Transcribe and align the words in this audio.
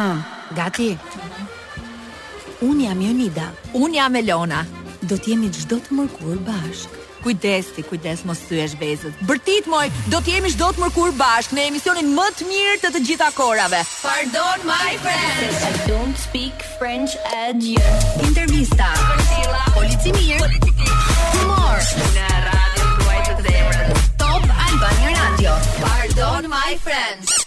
Ah, 0.00 0.14
gati. 0.58 0.88
Unë 2.68 2.82
jam 2.86 3.00
Jonida. 3.06 3.46
Unë 3.82 3.94
jam 3.98 4.18
Elona. 4.20 4.58
Do 5.10 5.16
t'jemi 5.24 5.48
gjdo 5.56 5.78
të 5.86 5.96
mërkur 5.98 6.36
bashk. 6.48 6.94
Kujdes 7.24 7.70
ti, 7.74 7.82
kujdes 7.88 8.22
mos 8.28 8.38
të 8.46 8.60
e 8.64 8.66
shbezët. 8.74 9.16
Bërtit 9.30 9.66
moj, 9.72 9.88
do 10.12 10.20
t'jemi 10.26 10.52
gjdo 10.54 10.68
të 10.76 10.84
mërkur 10.84 11.16
bashk 11.22 11.56
në 11.56 11.64
emisionin 11.72 12.12
më 12.18 12.26
të 12.36 12.46
mirë 12.50 12.76
të 12.84 12.92
të 12.94 13.02
gjitha 13.08 13.32
korave. 13.38 13.80
Pardon 14.04 14.62
my 14.70 14.92
friends. 15.06 15.66
I 15.70 15.88
don't 15.90 16.16
speak 16.28 16.62
French 16.78 17.16
at 17.42 17.58
you. 17.70 17.82
Intervista. 18.28 18.86
Përsila. 19.08 19.64
Polici 19.80 20.14
mirë. 20.20 20.52
Humor. 21.32 21.82
Në 22.14 22.30
radio. 22.46 23.98
Top 24.26 24.46
Albania 24.68 25.18
Radio. 25.20 25.58
Pardon 25.82 26.50
my 26.54 26.76
friends. 26.86 27.37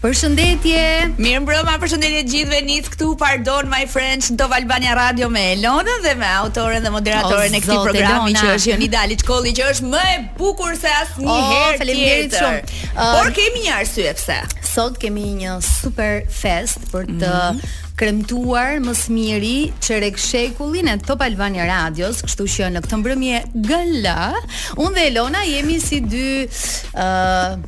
Përshëndetje. 0.00 0.82
Mirëmbrëma, 1.20 1.74
përshëndetje 1.82 2.20
gjithëve 2.32 2.58
nis 2.64 2.86
këtu 2.88 3.10
Pardon 3.20 3.66
My 3.68 3.82
Friends 3.84 4.30
do 4.32 4.46
Albania 4.56 4.94
Radio 4.96 5.26
me 5.28 5.42
Elona 5.52 5.96
dhe 6.00 6.14
me 6.16 6.30
autoren 6.38 6.80
dhe 6.86 6.92
moderatoren 6.94 7.52
e 7.52 7.58
këtij 7.60 7.80
programi 7.84 8.32
që 8.38 8.46
është 8.54 8.70
Joni 8.70 8.88
dalit 8.94 9.24
Kolli 9.28 9.52
që 9.58 9.66
është 9.74 9.90
më 9.92 10.04
e 10.12 10.14
bukur 10.38 10.72
se 10.80 10.88
asnjëherë. 11.02 11.34
Oh, 11.36 11.74
Faleminderit 11.82 12.36
shumë. 12.38 12.78
Uh, 12.88 13.02
Por 13.18 13.28
kemi 13.36 13.64
një 13.66 13.74
arsye 13.82 14.14
pse. 14.16 14.38
Sot 14.72 14.96
kemi 15.02 15.24
një 15.42 15.58
super 15.68 16.22
fest 16.42 16.88
për 16.96 17.04
të 17.20 17.32
mm 17.36 17.40
-hmm 17.44 17.78
kremtuar 18.00 18.78
më 18.80 18.92
së 18.96 19.10
miri 19.12 19.72
çerek 19.86 20.16
shekullin 20.18 20.86
e 20.88 20.94
Top 21.06 21.20
Albania 21.20 21.66
Radios, 21.68 22.22
kështu 22.24 22.44
që 22.54 22.68
në 22.72 22.80
këtë 22.86 22.96
mbrëmje 22.98 23.40
gëlla, 23.68 24.30
unë 24.84 24.94
dhe 24.96 25.04
Elona 25.10 25.42
jemi 25.44 25.76
si 25.84 26.00
dy 26.00 26.48
ë 26.96 27.04
uh, 27.04 27.60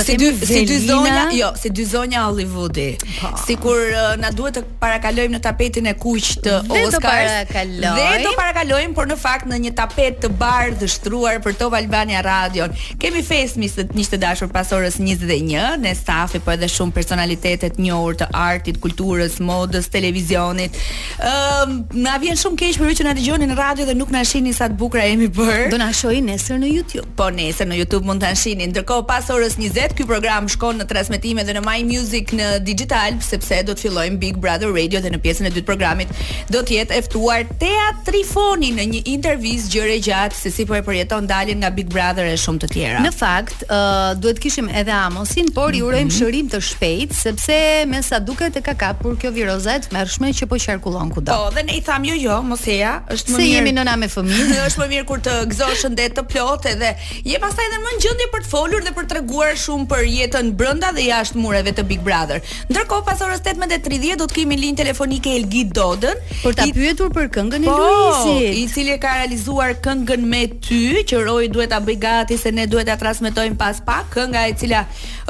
si 0.00 0.16
dy 0.16 0.32
si 0.40 0.64
dy 0.64 0.78
zonja, 0.80 1.28
jo, 1.32 1.52
si 1.54 1.68
dy 1.70 1.84
zonja 1.84 2.24
Hollywoodi. 2.24 2.96
Po. 3.20 3.28
Sikur 3.36 3.76
uh, 3.92 4.16
na 4.16 4.32
duhet 4.32 4.56
të 4.56 4.62
parakalojmë 4.80 5.36
në 5.36 5.40
tapetin 5.44 5.88
e 5.90 5.94
kuq 5.94 6.30
të 6.44 6.54
Oscars. 6.64 7.48
Dhe 7.82 8.06
do 8.24 8.32
parakalojmë, 8.38 8.94
por 8.96 9.08
në 9.10 9.18
fakt 9.20 9.48
në 9.50 9.58
një 9.66 9.72
tapet 9.78 10.20
të 10.24 10.30
bardhë 10.40 10.88
shtruar 10.88 11.42
për 11.44 11.58
Top 11.60 11.76
Albania 11.76 12.22
Radio. 12.24 12.70
Kemi 13.00 13.22
fest 13.26 13.58
mi 13.60 13.68
të 14.06 14.20
dashur 14.22 14.48
pas 14.52 14.72
orës 14.76 14.96
21, 15.00 15.76
ne 15.84 15.92
stafi 15.96 16.40
po 16.44 16.54
edhe 16.54 16.68
shumë 16.70 16.94
personalitete 16.96 17.72
të 17.76 17.82
njohur 17.84 18.16
të 18.22 18.30
artit, 18.36 18.80
kulturës, 18.82 19.36
modës, 19.44 19.90
televizionit. 19.92 20.76
Ëm, 21.20 21.76
um, 21.76 21.76
na 22.06 22.16
vjen 22.22 22.38
shumë 22.40 22.60
keq 22.64 22.80
për 22.80 22.90
ju 22.92 22.98
që 23.02 23.06
na 23.10 23.14
dëgjoni 23.18 23.50
në 23.52 23.58
radio 23.58 23.86
dhe 23.88 23.94
nuk 23.98 24.10
na 24.14 24.24
shihni 24.24 24.54
sa 24.56 24.68
të 24.72 24.78
bukur 24.80 25.02
jemi 25.04 25.28
bër. 25.28 25.68
Do 25.74 25.80
na 25.80 25.90
shohin 25.94 26.28
nesër 26.32 26.60
në 26.62 26.72
YouTube. 26.72 27.06
Po 27.18 27.28
nesër 27.34 27.68
në 27.70 27.80
YouTube 27.82 28.04
mund 28.08 28.24
ta 28.24 28.32
shihni. 28.38 28.70
Ndërkohë 28.72 29.06
pas 29.08 29.30
orës 29.34 29.58
21 29.58 29.65
2020 29.70 29.94
ky 29.96 30.04
program 30.06 30.46
shkon 30.50 30.78
në 30.80 30.84
transmetim 30.90 31.40
dhe 31.42 31.54
në 31.56 31.62
My 31.66 31.78
Music 31.88 32.30
në 32.38 32.46
digital 32.64 33.16
sepse 33.24 33.58
do 33.66 33.74
të 33.76 33.86
fillojmë 33.86 34.18
Big 34.20 34.36
Brother 34.42 34.70
Radio 34.74 35.00
dhe 35.02 35.10
në 35.14 35.18
pjesën 35.24 35.48
e 35.48 35.52
dytë 35.54 35.66
programit 35.68 36.10
do 36.54 36.60
të 36.64 36.76
jetë 36.78 37.00
ftuar 37.08 37.46
Teatrifoni 37.60 38.72
në 38.76 38.86
një 38.92 39.00
intervistë 39.12 39.72
gjëre 39.74 39.96
gjatë 40.06 40.38
se 40.44 40.52
si 40.54 40.66
po 40.68 40.76
e 40.78 40.82
përjeton 40.86 41.26
daljen 41.30 41.60
nga 41.64 41.70
Big 41.74 41.88
Brother 41.92 42.28
e 42.30 42.36
shumë 42.40 42.62
të 42.66 42.70
tjera. 42.74 43.00
Në 43.04 43.12
fakt, 43.16 43.64
uh, 43.66 44.12
duhet 44.20 44.38
kishim 44.42 44.68
edhe 44.70 44.92
Amosin, 44.94 45.50
por 45.56 45.70
mm 45.70 45.72
-hmm. 45.72 45.78
i 45.78 45.82
urojmë 45.82 46.06
mhm. 46.06 46.16
shërim 46.18 46.48
të 46.52 46.60
shpejt 46.70 47.14
sepse 47.22 47.58
me 47.86 48.02
sa 48.02 48.18
duket 48.18 48.56
e 48.56 48.60
ka 48.62 48.74
kapur 48.74 49.18
kjo 49.20 49.30
viroza 49.34 49.74
e 49.74 49.80
tmerrshme 49.80 50.28
që 50.32 50.46
po 50.46 50.56
qarkullon 50.66 51.10
kudo. 51.14 51.32
Po, 51.32 51.50
dhe 51.56 51.62
ne 51.66 51.72
i 51.78 51.82
thamë 51.82 52.06
jo 52.10 52.16
jo, 52.26 52.36
mos 52.42 52.66
eja, 52.66 53.00
është 53.12 53.30
më 53.30 53.36
se 53.36 53.42
mirë. 53.42 53.50
Se 53.50 53.54
jemi 53.54 53.72
nëna 53.72 53.96
me 53.96 54.06
fëmijë. 54.06 54.66
është 54.68 54.78
më 54.82 54.86
mirë 54.92 55.04
kur 55.10 55.18
të 55.26 55.32
gëzosh 55.52 55.78
shëndet 55.82 56.12
të 56.18 56.22
plotë 56.32 56.72
dhe 56.80 56.90
je 57.32 57.36
pastaj 57.42 57.64
edhe 57.68 57.78
më 57.84 57.90
në 57.94 58.00
gjendje 58.02 58.26
për 58.34 58.40
të 58.44 58.48
folur 58.54 58.80
dhe 58.86 58.92
për 58.98 59.06
t'reguar 59.12 59.55
shumë 59.60 59.86
për 59.90 60.04
jetën 60.12 60.50
brënda 60.60 60.92
dhe 60.96 61.06
jashtë 61.08 61.40
mureve 61.42 61.72
të 61.76 61.84
Big 61.88 62.02
Brother. 62.06 62.40
Ndërkohë 62.70 63.04
pas 63.06 63.22
orës 63.26 63.42
18:30 63.48 64.18
do 64.20 64.28
të 64.30 64.38
kemi 64.40 64.58
linjë 64.60 64.78
telefonike 64.82 65.32
Elgi 65.38 65.64
Dodën 65.76 66.20
për 66.42 66.56
ta 66.60 66.66
pyetur 66.76 67.10
për 67.16 67.30
këngën 67.36 67.64
e 67.66 67.70
po, 67.70 67.76
Luisit, 67.80 68.58
i 68.62 68.66
cili 68.72 68.92
e 68.94 69.00
ka 69.02 69.14
realizuar 69.22 69.74
këngën 69.84 70.26
me 70.32 70.42
ty, 70.62 70.80
që 71.08 71.22
Roy 71.26 71.48
duhet 71.52 71.72
ta 71.72 71.80
bëj 71.80 71.98
gati 72.04 72.38
se 72.38 72.52
ne 72.52 72.66
duhet 72.68 72.88
ta 72.90 72.96
transmetojmë 73.00 73.56
pas 73.60 73.80
pak, 73.86 74.10
kënga 74.14 74.44
e 74.50 74.54
cila 74.60 74.84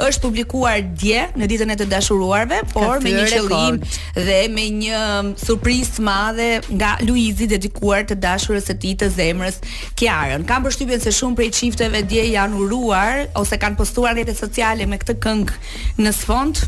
është 0.07 0.21
publikuar 0.27 0.81
dje 0.93 1.25
në 1.37 1.47
ditën 1.53 1.71
e 1.73 1.77
të 1.79 1.87
dashuruarve, 1.95 2.61
por 2.73 2.99
me 3.03 3.15
një 3.15 3.25
qëllim 3.31 3.79
dhe 4.17 4.41
me 4.53 4.67
një 4.81 4.97
mm, 4.97 5.33
surprizë 5.45 5.97
të 5.97 6.05
madhe 6.07 6.49
nga 6.77 6.91
Luizi 7.07 7.47
dedikuar 7.49 8.03
të 8.09 8.17
dashurës 8.25 8.67
së 8.69 8.75
tij 8.81 8.95
të 9.03 9.07
zemrës 9.15 9.57
Kiarën. 9.97 10.43
Kam 10.49 10.65
përshtypjen 10.67 11.01
se 11.01 11.13
shumë 11.15 11.37
prej 11.39 11.49
çifteve 11.61 12.03
dje 12.11 12.25
janë 12.33 12.59
uruar 12.61 13.23
ose 13.39 13.57
kanë 13.61 13.77
postuar 13.79 14.16
rrjetet 14.17 14.39
sociale 14.41 14.87
me 14.89 14.99
këtë 15.01 15.17
këngë 15.23 15.61
në 16.03 16.15
sfond 16.17 16.65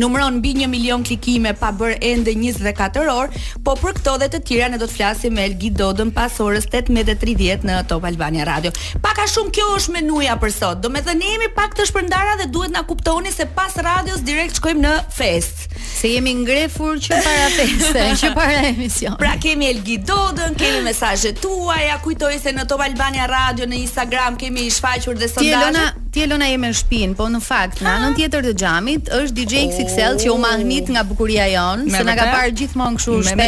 numëron 0.00 0.36
mbi 0.38 0.52
1 0.62 0.68
milion 0.70 1.02
klikime 1.02 1.50
pa 1.58 1.72
bërë 1.74 1.96
ende 2.12 2.30
24 2.38 3.08
orë, 3.10 3.40
po 3.66 3.72
për 3.80 3.96
këto 3.96 4.12
dhe 4.22 4.26
të 4.30 4.40
tjera 4.46 4.66
ne 4.70 4.78
do 4.78 4.86
të 4.86 4.94
flasim 4.96 5.32
me 5.34 5.42
Elgi 5.48 5.72
Dodën 5.74 6.12
pas 6.14 6.36
orës 6.44 6.68
18:30 6.70 7.64
në 7.66 7.80
Top 7.90 8.04
Albania 8.06 8.44
Radio. 8.46 8.70
Pak 9.02 9.18
a 9.24 9.24
shumë 9.32 9.50
kjo 9.56 9.64
është 9.80 9.94
menuja 9.96 10.36
për 10.44 10.52
sot. 10.54 10.78
Do 10.84 10.92
të 10.94 11.02
thënë 11.08 11.32
jemi 11.32 11.48
pak 11.58 11.74
të 11.80 11.88
shpërndara 11.90 12.36
dhe 12.38 12.46
duhet 12.54 12.70
na 12.76 12.84
kuptoni 12.86 13.34
se 13.34 13.48
pas 13.58 13.74
radios 13.82 14.22
direkt 14.26 14.60
shkojmë 14.60 14.84
në 14.86 14.92
fest. 15.18 15.64
Se 15.98 16.12
jemi 16.14 16.36
ngrefur 16.44 17.00
që 17.06 17.22
para 17.24 17.48
feste, 17.56 18.04
që 18.22 18.30
para 18.38 18.62
emision. 18.70 19.16
Pra 19.22 19.32
kemi 19.42 19.72
Elgi 19.74 19.96
Dodën, 20.06 20.54
kemi 20.60 20.84
mesazhet 20.86 21.42
tuaja, 21.42 21.98
kujtoj 22.04 22.36
se 22.46 22.54
në 22.56 22.68
Top 22.70 22.86
Albania 22.86 23.26
Radio 23.26 23.66
në 23.66 23.82
Instagram 23.88 24.38
kemi 24.38 24.68
shfaqur 24.70 25.18
dhe 25.18 25.28
sondazhet. 25.34 25.99
Ti 26.10 26.24
e 26.24 26.24
lona 26.26 26.48
jemi 26.50 26.66
në 26.66 26.74
shpinë, 26.74 27.12
po 27.14 27.28
në 27.30 27.38
fakt 27.44 27.82
në 27.86 27.90
anën 27.96 28.16
tjetër 28.18 28.42
të 28.48 28.52
xhamit 28.58 29.10
është 29.14 29.34
DJ 29.36 29.60
oh, 29.60 29.76
XXL 29.76 30.16
që 30.18 30.26
u 30.26 30.32
oh. 30.34 30.40
mahnit 30.42 30.88
nga 30.90 31.04
bukuria 31.06 31.44
jon, 31.52 31.84
se 31.94 32.00
na 32.08 32.16
ka 32.18 32.24
parë 32.32 32.48
gjithmonë 32.58 32.98
kështu 32.98 33.36
me 33.38 33.46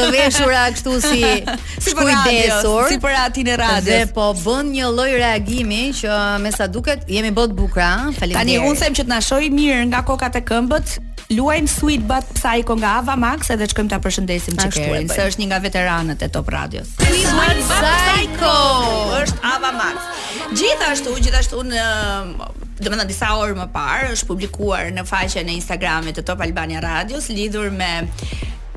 të 0.00 0.06
veshura 0.14 0.62
kështu 0.72 0.96
si 1.04 1.20
si 1.88 1.92
si 1.92 2.98
për 3.04 3.18
atin 3.26 3.52
e 3.52 3.58
radios. 3.60 3.90
Dhe 3.90 4.00
po 4.16 4.30
bën 4.40 4.72
një 4.72 4.88
lloj 4.96 5.10
reagimi 5.20 5.82
që 6.00 6.16
me 6.46 6.54
sa 6.56 6.64
duket 6.78 7.04
jemi 7.12 7.34
bot 7.36 7.52
bukra. 7.60 7.92
Faleminderit. 8.16 8.38
Tani 8.40 8.56
un 8.72 8.80
them 8.80 8.96
që 8.96 9.04
të 9.04 9.12
na 9.12 9.20
shohim 9.28 9.60
mirë 9.60 9.84
nga 9.92 10.00
kokat 10.08 10.40
e 10.40 10.46
këmbët, 10.48 10.96
luajm 11.32 11.66
Sweet 11.66 12.04
But 12.04 12.24
Psycho 12.36 12.76
nga 12.78 12.98
Ava 13.00 13.16
Max 13.16 13.50
edhe 13.52 13.66
shkojm 13.68 13.88
ta 13.88 13.98
përshëndesim 14.04 14.56
Çekerin, 14.60 15.08
se 15.08 15.24
është 15.30 15.42
një 15.42 15.48
nga 15.52 15.60
veteranët 15.64 16.24
e 16.26 16.30
Top 16.32 16.48
Radios. 16.52 16.92
Sweet 17.00 17.32
But 17.36 17.62
Psycho 17.68 18.56
është 19.22 19.44
Ava 19.52 19.70
Max. 19.76 20.28
Gjithashtu, 20.58 21.16
gjithashtu 21.24 21.64
në 21.68 21.84
do 22.82 22.90
më 22.90 23.04
disa 23.06 23.30
orë 23.38 23.54
më 23.60 23.68
parë 23.70 24.12
është 24.16 24.26
publikuar 24.26 24.88
në 24.96 25.04
faqen 25.06 25.50
e 25.52 25.56
Instagramit 25.60 26.18
të 26.18 26.24
Top 26.26 26.42
Albania 26.42 26.80
Radios 26.82 27.28
lidhur 27.30 27.70
me 27.70 27.92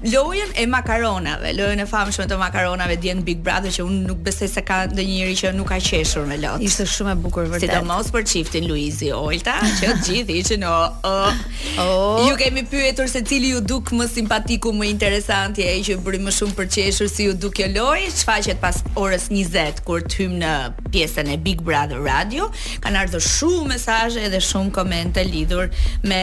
lojën 0.06 0.50
e 0.54 0.66
makaronave, 0.68 1.50
lojën 1.58 1.80
e 1.82 1.86
famshme 1.90 2.26
të 2.30 2.38
makaronave 2.38 2.96
djeng 3.02 3.24
Big 3.26 3.40
Brother 3.46 3.72
që 3.74 3.86
unë 3.88 4.04
nuk 4.06 4.20
besoj 4.28 4.48
se 4.52 4.62
ka 4.68 4.84
ndonjëri 4.92 5.34
që 5.40 5.52
nuk 5.58 5.70
ka 5.72 5.80
qeshur 5.82 6.28
me 6.30 6.38
lot. 6.42 6.62
Ishte 6.66 6.86
shumë 6.92 7.16
e 7.16 7.16
bukur 7.24 7.50
vërtet. 7.50 7.66
Sidomos 7.72 8.12
për 8.14 8.28
çiftin 8.30 8.68
Luizi 8.70 9.10
Olta, 9.16 9.56
që 9.80 9.94
gjithë 10.06 10.38
ishin 10.44 10.68
o. 10.70 10.76
Oh, 11.10 11.26
oh, 11.32 11.34
oh. 11.82 12.20
Ju 12.28 12.38
kemi 12.42 12.64
pyetur 12.70 13.10
se 13.10 13.24
cili 13.28 13.50
ju 13.56 13.62
duk 13.66 13.90
më 13.98 14.08
simpatiku, 14.14 14.74
më 14.78 14.92
interesant, 14.94 15.58
ai 15.66 15.82
që 15.88 15.98
bëri 16.06 16.22
më 16.28 16.36
shumë 16.38 16.58
për 16.62 16.70
qeshur 16.78 17.10
si 17.12 17.28
ju 17.32 17.36
duk 17.48 17.58
kjo 17.62 17.70
lojë, 17.74 18.14
shfaqet 18.22 18.62
pas 18.62 18.84
orës 19.02 19.28
20 19.34 19.84
kur 19.88 20.06
të 20.06 20.22
hym 20.22 20.38
në 20.44 20.54
pjesën 20.94 21.34
e 21.34 21.40
Big 21.46 21.66
Brother 21.66 22.04
Radio, 22.06 22.52
kanë 22.86 23.06
ardhur 23.06 23.26
shumë 23.26 23.74
mesazhe 23.74 24.30
dhe 24.34 24.44
shumë 24.54 24.74
komente 24.78 25.26
lidhur 25.26 25.74
me 26.06 26.22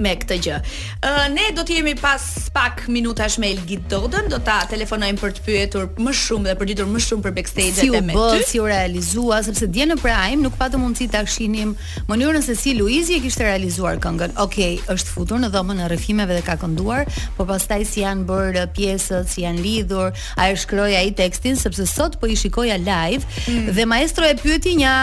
me 0.00 0.12
këtë 0.18 0.36
gjë. 0.44 0.56
Ë 1.06 1.10
uh, 1.10 1.22
ne 1.32 1.46
do 1.56 1.62
të 1.66 1.76
jemi 1.78 1.92
pas 1.98 2.24
pak 2.52 2.82
minutash 2.92 3.38
me 3.40 3.48
Elgit 3.54 3.84
Dodën, 3.90 4.28
do 4.32 4.38
ta 4.44 4.58
telefonojmë 4.70 5.20
për 5.20 5.34
të 5.38 5.44
pyetur 5.46 5.86
më 6.02 6.12
shumë 6.20 6.50
dhe 6.50 6.54
për 6.58 6.70
ditur 6.72 6.90
më 6.92 7.02
shumë 7.04 7.24
për 7.26 7.34
backstage-et 7.38 7.78
si 7.80 7.88
me 7.94 8.16
ty. 8.18 8.40
Si 8.50 8.60
u 8.60 8.66
realizua, 8.68 9.38
sepse 9.46 9.68
dje 9.74 9.88
në 9.90 9.96
Prime 10.02 10.42
nuk 10.46 10.56
pa 10.60 10.68
të 10.72 10.80
mundësi 10.82 11.06
ta 11.12 11.22
shihnim 11.26 11.72
mënyrën 12.10 12.44
se 12.44 12.56
si 12.58 12.74
Luizi 12.78 13.16
e 13.18 13.22
kishte 13.24 13.46
realizuar 13.46 14.00
këngën. 14.02 14.34
Okej, 14.42 14.76
okay, 14.76 14.96
është 14.96 15.14
futur 15.16 15.40
në 15.42 15.50
dhomën 15.54 15.84
e 15.84 15.86
rrëfimeve 15.92 16.36
dhe 16.38 16.42
ka 16.46 16.58
kënduar, 16.62 17.08
por 17.38 17.48
pastaj 17.52 17.84
si 17.90 18.02
janë 18.04 18.26
bërë 18.28 18.66
pjesët, 18.76 19.30
si 19.32 19.44
janë 19.46 19.64
lidhur, 19.64 20.12
a 20.36 20.50
e 20.52 20.58
shkroi 20.60 20.92
ai 20.98 21.08
tekstin 21.18 21.56
sepse 21.60 21.86
sot 21.94 22.18
po 22.22 22.28
i 22.30 22.36
shikoja 22.36 22.76
live 22.82 23.24
mm. 23.46 23.72
dhe 23.78 23.86
maestro 23.88 24.28
e 24.30 24.36
pyeti 24.42 24.76
një 24.82 24.94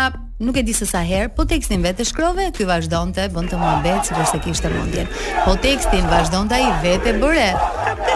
nuk 0.43 0.55
e 0.59 0.63
di 0.63 0.75
se 0.75 0.85
sa 0.89 1.01
herë, 1.05 1.31
po 1.37 1.45
tekstin 1.47 1.83
vetë 1.85 2.05
shkrove, 2.09 2.49
ky 2.57 2.67
vazhdonte, 2.67 3.25
bën 3.33 3.47
të 3.49 3.59
mohbet 3.61 4.09
sikur 4.09 4.27
se 4.27 4.39
kishte 4.43 4.71
mundjen. 4.73 5.09
Po 5.47 5.55
tekstin 5.63 6.07
vazhdonte 6.11 6.57
ai 6.59 6.69
vetë 6.83 7.15
bëre. 7.23 7.47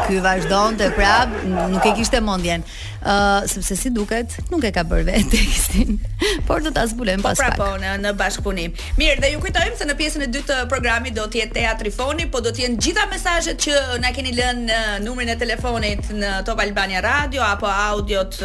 Ky 0.07 0.19
vazhdonte 0.23 0.89
prap, 0.97 1.33
nuk 1.71 1.83
e 1.83 1.93
kishte 1.99 2.19
mendjen. 2.23 2.63
Ëh, 2.97 3.15
uh, 3.15 3.47
sepse 3.47 3.75
si 3.79 3.91
duket, 3.93 4.33
nuk 4.51 4.65
e 4.65 4.71
ka 4.73 4.83
bërë 4.89 5.05
vetë 5.07 5.31
tekstin. 5.35 5.97
Por 6.47 6.63
do 6.65 6.71
ta 6.75 6.83
zbulojmë 6.89 7.23
po 7.23 7.29
pas. 7.29 7.43
Po 7.55 7.63
po, 7.63 7.69
në, 7.81 7.93
në 8.03 8.13
bashkëpunim. 8.19 8.73
Mirë, 8.99 9.19
dhe 9.23 9.29
ju 9.35 9.41
kujtojmë 9.43 9.79
se 9.79 9.87
në 9.87 9.97
pjesën 10.01 10.25
e 10.25 10.31
dytë 10.35 10.47
të 10.51 10.69
programit 10.71 11.15
do 11.17 11.25
të 11.27 11.41
jetë 11.43 11.55
Teatri 11.59 11.93
Foni, 11.95 12.27
po 12.31 12.41
do 12.43 12.51
të 12.53 12.65
jenë 12.65 12.79
gjitha 12.83 13.07
mesazhet 13.13 13.61
që 13.67 13.99
na 14.03 14.11
keni 14.15 14.33
lënë 14.37 14.65
në 14.67 14.81
numrin 15.05 15.31
e 15.33 15.37
telefonit 15.39 16.11
në 16.17 16.33
Top 16.47 16.59
Albania 16.63 16.99
Radio 17.03 17.45
apo 17.47 17.69
audiot 17.71 18.35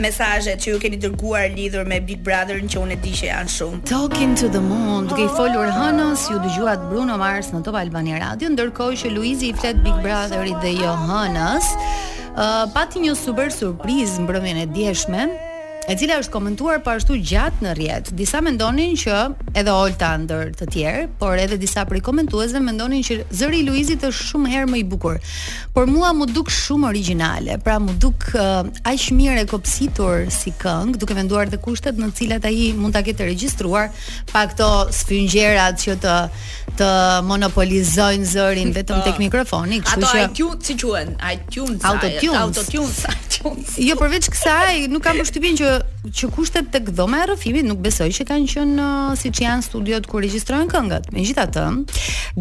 mesazhet 0.00 0.62
që 0.64 0.70
ju 0.72 0.78
keni 0.80 0.96
dërguar 0.96 1.50
lidhur 1.52 1.84
me 1.84 1.98
Big 2.00 2.22
Brother 2.24 2.56
që 2.64 2.80
unë 2.80 2.94
e 2.96 2.96
di 3.04 3.12
që 3.18 3.26
janë 3.28 3.52
shumë. 3.52 3.80
Talking 3.88 4.34
to 4.40 4.48
the 4.48 4.60
moon, 4.60 5.06
duke 5.10 5.26
i 5.26 5.28
folur 5.36 5.68
Hanës, 5.68 6.24
ju 6.32 6.38
dëgjuat 6.40 6.86
Bruno 6.88 7.18
Mars 7.20 7.50
në 7.52 7.60
Top 7.66 7.76
Albani 7.76 8.16
Radio, 8.16 8.48
ndërkohë 8.54 8.96
që 9.04 9.12
Luizi 9.12 9.50
i 9.52 9.52
flet 9.58 9.82
Big 9.84 10.00
Brotherit 10.04 10.62
dhe 10.64 10.72
Johanas. 10.80 11.74
Uh, 12.32 12.64
pati 12.72 13.04
një 13.04 13.14
super 13.20 13.52
surpriz 13.52 14.16
në 14.18 14.62
e 14.64 14.68
djeshme 14.72 15.28
e 15.88 15.96
cila 15.98 16.14
është 16.22 16.30
komentuar 16.30 16.78
po 16.84 16.92
ashtu 16.94 17.16
gjatë 17.26 17.64
në 17.64 17.70
rjetë, 17.74 18.12
Disa 18.14 18.38
mendonin 18.44 18.92
që 18.98 19.14
edhe 19.58 19.72
të 19.98 20.10
ndër 20.22 20.50
të 20.60 20.66
tjerë, 20.74 21.02
por 21.18 21.38
edhe 21.42 21.56
disa 21.58 21.82
prej 21.88 22.02
komentuesve 22.06 22.60
mendonin 22.62 23.02
që 23.02 23.16
zëri 23.34 23.60
i 23.62 23.66
Luizit 23.66 24.04
është 24.06 24.26
shumë 24.28 24.52
herë 24.52 24.68
më 24.70 24.78
i 24.82 24.84
bukur. 24.92 25.18
Por 25.74 25.88
mua 25.90 26.12
mu 26.14 26.26
duk 26.30 26.50
shumë 26.54 26.88
origjinale, 26.92 27.56
pra 27.64 27.78
mu 27.82 27.94
duk 27.98 28.28
uh, 28.38 28.62
aq 28.86 29.08
mirë 29.18 29.42
e 29.42 29.48
kopësitur 29.50 30.28
si 30.34 30.52
këngë, 30.62 31.00
duke 31.02 31.16
venduar 31.18 31.50
dhe 31.50 31.58
kushtet 31.64 31.98
në 31.98 32.12
të 32.12 32.18
cilat 32.20 32.46
ai 32.46 32.70
mund 32.78 32.94
ta 32.94 33.02
ketë 33.06 33.26
regjistruar 33.32 33.90
pa 34.30 34.44
këto 34.52 34.70
sfingjerat 35.00 35.82
që 35.82 35.98
të 36.04 36.16
të 36.78 36.88
monopolizojnë 37.28 38.28
zërin 38.30 38.70
vetëm 38.78 39.02
tek 39.04 39.18
po. 39.18 39.24
mikrofoni, 39.26 39.82
kështu 39.82 40.02
që 40.06 40.22
Ato 40.22 40.46
iTunes 40.46 40.66
si 40.66 40.76
quhen? 40.78 41.12
iTunes, 41.34 41.84
iTunes, 42.12 43.02
iTunes. 43.12 43.76
Jo 43.82 43.94
përveç 44.00 44.30
kësaj, 44.32 44.76
nuk 44.92 45.04
kam 45.04 45.18
përshtypjen 45.20 45.58
që 46.12 46.28
kushtet 46.34 46.70
tek 46.74 46.90
dhoma 46.96 47.22
e 47.22 47.26
rrëfimit 47.28 47.66
nuk 47.68 47.80
besoj 47.84 48.08
që 48.18 48.26
kanë 48.28 48.48
qenë 48.52 48.84
uh, 48.84 49.08
siç 49.18 49.40
janë 49.44 49.64
studiot 49.66 50.06
ku 50.10 50.20
regjistrohen 50.22 50.68
këngët. 50.70 51.10
Megjithatë, 51.14 51.64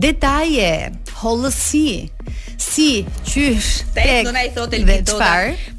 detaje, 0.05 0.71
hollësi, 1.21 1.91
si 2.61 2.89
qysh 3.23 3.71
tek 3.95 4.27
zona 4.29 4.45
i 4.47 4.51
thotë 4.55 4.79
Elvitoda 4.79 5.31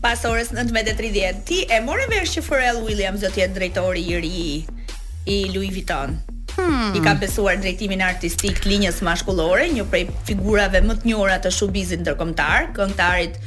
pas 0.05 0.25
orës 0.31 0.53
19:30. 0.57 1.43
Ti 1.49 1.63
e 1.71 1.81
morën 1.85 2.11
vesh 2.15 2.37
që 2.39 2.45
Forel 2.49 2.83
Williams 2.87 3.25
do 3.27 3.31
të 3.35 3.45
jetë 3.47 3.59
drejtori 3.61 4.05
i 4.15 4.21
ri 4.23 4.45
i 4.53 5.41
Louis 5.55 5.73
Vuitton. 5.77 6.21
Hmm. 6.53 6.91
I 6.93 7.01
ka 7.01 7.15
besuar 7.17 7.55
drejtimin 7.57 8.03
artistik 8.05 8.59
të 8.61 8.69
linjës 8.75 8.99
mashkullore, 9.07 9.71
një 9.73 9.87
prej 9.89 10.03
figurave 10.29 10.83
më 10.85 10.99
të 11.01 11.09
njohura 11.09 11.39
të 11.41 11.53
showbizit 11.57 12.03
ndërkombëtar, 12.05 12.67
këngëtarit 12.77 13.39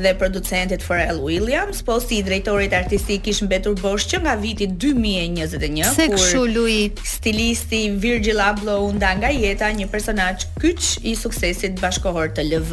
dhe 0.00 0.14
producentit 0.16 0.82
Pharrell 0.82 1.20
Williams, 1.24 1.82
po 1.84 1.98
si 2.02 2.20
drejtorit 2.24 2.72
artistik 2.76 3.26
ishë 3.30 3.46
mbetur 3.46 3.76
bosh 3.80 4.06
që 4.10 4.22
nga 4.24 4.32
viti 4.40 4.66
2021, 4.84 5.84
se 5.92 6.06
këshu 6.12 6.42
lui 6.56 6.78
stilisti 7.06 7.82
Virgil 8.02 8.40
Abloh 8.42 8.88
nda 8.96 9.12
nga 9.20 9.30
jeta 9.34 9.68
një 9.76 9.88
personaj 9.92 10.48
kyç 10.62 10.88
i 11.06 11.12
suksesit 11.18 11.76
bashkohor 11.82 12.32
të 12.36 12.46
LV. 12.48 12.72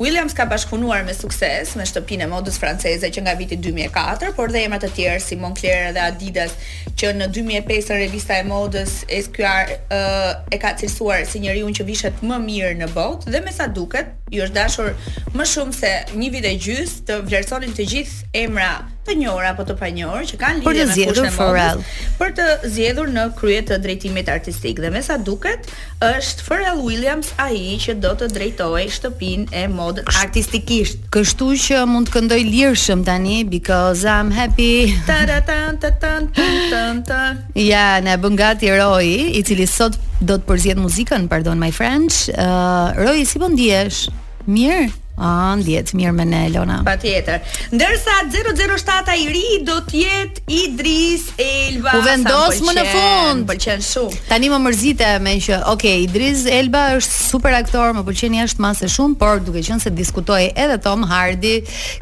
Williams 0.00 0.36
ka 0.38 0.46
bashkëpunuar 0.50 1.02
me 1.06 1.14
sukses 1.16 1.74
me 1.78 1.86
shtëpinë 1.88 2.28
e 2.28 2.30
modës 2.36 2.60
franceze 2.62 3.10
që 3.14 3.26
nga 3.26 3.34
viti 3.40 3.58
2004, 3.58 4.32
por 4.38 4.54
dhe 4.54 4.64
emrat 4.68 4.84
të 4.86 4.92
tjerë 4.96 5.24
si 5.26 5.36
Moncler 5.40 5.90
dhe 5.96 6.06
Adidas 6.06 6.54
që 7.00 7.12
në 7.18 7.28
2005 7.34 7.90
në 7.90 7.98
revista 8.04 8.38
e 8.40 8.46
modës 8.48 9.00
SQR 9.10 9.74
uh, 9.82 10.30
e 10.54 10.58
ka 10.62 10.72
cilësuar 10.80 11.26
si 11.28 11.42
njeriu 11.42 11.68
që 11.76 11.86
vishet 11.88 12.22
më 12.26 12.38
mirë 12.46 12.72
në 12.84 12.88
botë 12.94 13.34
dhe 13.34 13.42
me 13.46 13.52
sa 13.52 13.66
duket 13.68 14.14
ju 14.30 14.44
është 14.46 14.54
dashur 14.54 14.92
më 15.36 15.44
shumë 15.52 15.74
se 15.74 15.90
një 16.20 16.28
vit 16.36 16.46
gjys 16.60 16.98
të 17.08 17.20
vlerësonin 17.24 17.72
të 17.76 17.86
gjithë 17.88 18.32
emra 18.44 18.74
të 19.06 19.14
njohur 19.16 19.46
apo 19.48 19.64
të 19.66 19.74
panjohur 19.80 20.26
që 20.28 20.36
kanë 20.38 20.60
lidhje 20.60 20.84
me 20.86 21.06
kushtet 21.08 21.22
e 21.24 21.32
modës. 21.34 21.78
Për 21.80 21.80
të 21.80 21.80
zgjedhur 21.80 21.80
Për 22.20 22.34
të 22.36 22.46
zgjedhur 22.68 23.08
në 23.10 23.22
krye 23.38 23.62
të 23.66 23.76
drejtimit 23.84 24.28
artistik 24.28 24.78
dhe 24.84 24.90
me 24.92 25.00
sa 25.02 25.16
duket 25.18 25.70
është 26.04 26.44
Pharrell 26.46 26.82
Williams 26.84 27.30
ai 27.40 27.78
që 27.80 27.94
do 28.02 28.12
të 28.20 28.28
drejtojë 28.34 28.90
shtëpinë 28.98 29.54
e 29.56 29.62
modës 29.72 30.20
artistikisht. 30.20 31.00
Kështu 31.14 31.48
që 31.64 31.80
mund 31.90 32.10
të 32.10 32.14
këndoj 32.18 32.40
lirshëm 32.52 33.02
tani 33.08 33.40
because 33.48 34.04
I'm 34.04 34.30
happy. 34.36 34.92
Ta 35.08 35.24
ta 35.26 35.40
ta 35.46 35.90
ta 35.90 36.14
ta 36.36 36.84
ta. 37.10 37.22
Ja, 37.56 37.86
ne 38.04 38.14
bën 38.20 38.36
gati 38.38 38.70
Roy, 38.76 39.14
i 39.40 39.42
cili 39.46 39.66
sot 39.66 39.96
do 40.20 40.36
të 40.36 40.44
përzihet 40.50 40.80
muzikën, 40.82 41.26
pardon 41.32 41.56
my 41.60 41.72
friends. 41.72 42.26
Uh, 42.36 42.92
Roy, 43.00 43.24
si 43.24 43.40
po 43.40 43.48
ndihesh? 43.48 44.04
Mirë, 44.50 44.88
Ah, 45.20 45.52
ndjet 45.60 45.90
mirë 45.92 46.14
me 46.16 46.24
ne 46.24 46.38
Elona. 46.48 46.78
Patjetër. 46.86 47.42
Ndërsa 47.74 48.14
007 48.32 49.10
ai 49.12 49.18
ri 49.28 49.58
do 49.68 49.74
të 49.84 49.96
jetë 50.00 50.44
Idris 50.56 51.26
Elba. 51.44 51.92
U 51.98 52.06
vendos 52.06 52.62
më 52.64 52.72
në 52.78 52.84
fund. 52.88 53.42
Pëlqen 53.50 53.82
shumë. 53.84 54.20
Tani 54.30 54.48
më 54.48 54.60
mërzite 54.64 55.10
me 55.20 55.34
që, 55.44 55.58
ok, 55.74 55.84
Idris 56.06 56.46
Elba 56.48 56.84
është 56.96 57.16
super 57.26 57.52
aktor, 57.58 57.92
më 57.98 58.06
pëlqen 58.08 58.38
jashtë 58.38 58.64
masë 58.64 58.88
shumë, 58.94 59.18
por 59.20 59.42
duke 59.44 59.60
qenë 59.66 59.84
se 59.84 59.92
diskutoi 60.00 60.48
edhe 60.54 60.78
Tom 60.86 61.04
Hardy, 61.12 61.52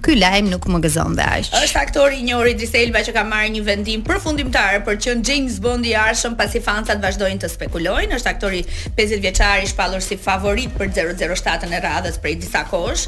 ky 0.06 0.14
lajm 0.20 0.52
nuk 0.52 0.70
më 0.70 0.78
gëzon 0.86 1.18
dhe 1.18 1.26
aq. 1.40 1.50
Është 1.64 1.82
aktor 1.82 2.14
i 2.14 2.22
njohur 2.22 2.52
Idris 2.52 2.78
Elba 2.78 3.02
që 3.08 3.16
ka 3.18 3.26
marrë 3.26 3.50
një 3.56 3.64
vendim 3.72 4.06
përfundimtar 4.06 4.78
për 4.86 5.00
të 5.00 5.08
qenë 5.08 5.26
James 5.32 5.58
Bond 5.66 5.90
i 5.90 5.96
arshëm 5.98 6.38
pasi 6.38 6.62
fansat 6.62 7.02
vajdojnë 7.02 7.42
të 7.42 7.50
spekulojnë. 7.56 8.14
Është 8.20 8.32
aktori 8.36 8.62
50 8.94 9.24
vjeçar 9.26 9.66
i 9.66 9.68
shpallur 9.74 10.06
si 10.06 10.14
favorit 10.22 10.70
për 10.78 10.94
007-ën 11.10 11.74
e 11.74 11.82
radhës 11.88 12.22
prej 12.22 12.38
disa 12.46 12.62
kohësh 12.70 13.07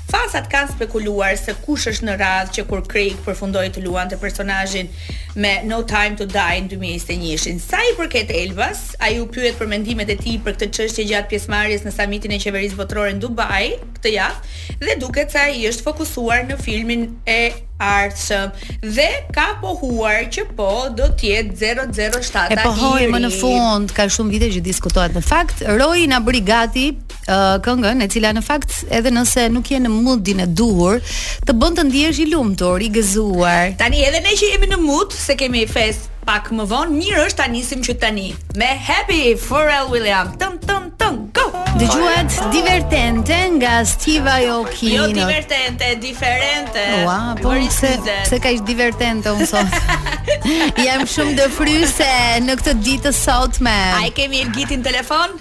Fansat 0.11 0.49
kanë 0.51 0.73
spekuluar 0.75 1.37
se 1.39 1.53
kush 1.63 1.87
është 1.91 2.09
në 2.09 2.15
radhë 2.19 2.55
që 2.57 2.65
kur 2.67 2.81
Craig 2.91 3.19
përfundoi 3.25 3.69
të 3.71 3.85
luante 3.85 4.17
personazhin 4.19 4.89
me 5.39 5.51
No 5.69 5.79
Time 5.87 6.17
to 6.19 6.25
Die 6.27 6.57
në 6.65 6.73
2021-shin. 6.73 7.61
Sa 7.63 7.79
i 7.87 7.93
përket 7.95 8.33
Elbas, 8.35 8.89
ai 9.03 9.13
u 9.21 9.27
pyet 9.31 9.55
për 9.59 9.69
mendimet 9.71 10.11
e 10.11 10.17
tij 10.19 10.41
për 10.43 10.57
këtë 10.57 10.71
çështje 10.75 11.05
gjatë 11.13 11.31
pjesëmarrjes 11.31 11.87
në 11.87 11.95
samitin 11.95 12.35
e 12.35 12.41
qeverisë 12.43 12.79
botërore 12.81 13.15
në 13.15 13.23
Dubai 13.23 13.65
këtë 13.95 14.13
javë 14.17 14.79
dhe 14.83 14.95
duket 15.03 15.31
se 15.31 15.45
ai 15.45 15.61
është 15.69 15.85
fokusuar 15.87 16.43
në 16.49 16.57
filmin 16.59 17.05
e 17.31 17.37
ardhshëm 17.81 18.51
dhe 18.93 19.07
ka 19.33 19.47
pohuar 19.63 20.25
që 20.33 20.43
po 20.57 20.67
do 20.97 21.07
të 21.17 21.29
jetë 21.29 21.55
007 21.93 22.57
E 22.57 22.59
pohoi 22.61 23.07
më 23.13 23.23
në 23.23 23.31
fund, 23.39 23.95
ka 23.95 24.09
shumë 24.11 24.35
vite 24.35 24.51
që 24.57 24.63
diskutohet. 24.67 25.15
Në 25.15 25.23
fakt, 25.25 25.63
Roy 25.79 26.03
na 26.11 26.19
bëri 26.21 26.43
gati 26.45 26.85
uh, 26.99 27.55
këngën 27.65 28.03
e 28.05 28.09
cila 28.13 28.35
në 28.37 28.43
fakt 28.45 28.81
edhe 28.91 29.13
nëse 29.15 29.47
nuk 29.55 29.71
je 29.73 29.79
në 29.81 29.93
mundin 30.03 30.39
e 30.43 30.49
duhur 30.51 31.01
të 31.47 31.55
bën 31.61 31.77
të 31.79 31.85
ndihesh 31.89 32.19
i 32.25 32.29
lumtur, 32.33 32.81
i 32.81 32.89
gëzuar. 32.95 33.73
Tani 33.79 34.03
edhe 34.07 34.21
ne 34.25 34.35
që 34.37 34.51
jemi 34.55 34.69
në 34.73 34.81
mood 34.81 35.15
se 35.15 35.37
kemi 35.39 35.63
fest 35.69 36.09
pak 36.25 36.51
më 36.53 36.67
vonë, 36.69 36.93
mirë 36.99 37.21
është 37.27 37.39
ta 37.41 37.47
nisim 37.49 37.79
që 37.85 37.93
tani 38.01 38.27
me 38.59 38.67
Happy 38.89 39.31
for 39.47 39.71
El 39.73 39.87
William. 39.93 40.29
Tum 40.41 40.59
tum 40.69 40.91
tum 41.01 41.15
go. 41.35 41.47
Dëgjuat 41.81 42.35
divertente 42.53 43.37
nga 43.57 43.79
Stiva 43.89 44.35
Joki. 44.43 44.91
Jo 44.93 45.07
divertente, 45.17 45.89
diferente. 46.03 46.83
Ua, 47.09 47.33
po 47.41 47.55
se 47.79 47.95
se 48.29 48.39
kaq 48.43 48.61
divertente 48.69 49.33
un 49.33 49.41
sot. 49.49 49.81
Jam 50.85 51.07
shumë 51.09 51.37
dëfryse 51.41 52.11
në 52.45 52.59
këtë 52.61 52.77
ditë 52.85 53.15
sot 53.17 53.57
me. 53.65 53.77
Ai 53.97 54.11
kemi 54.13 54.43
Elgitin 54.45 54.85
telefon. 54.85 55.39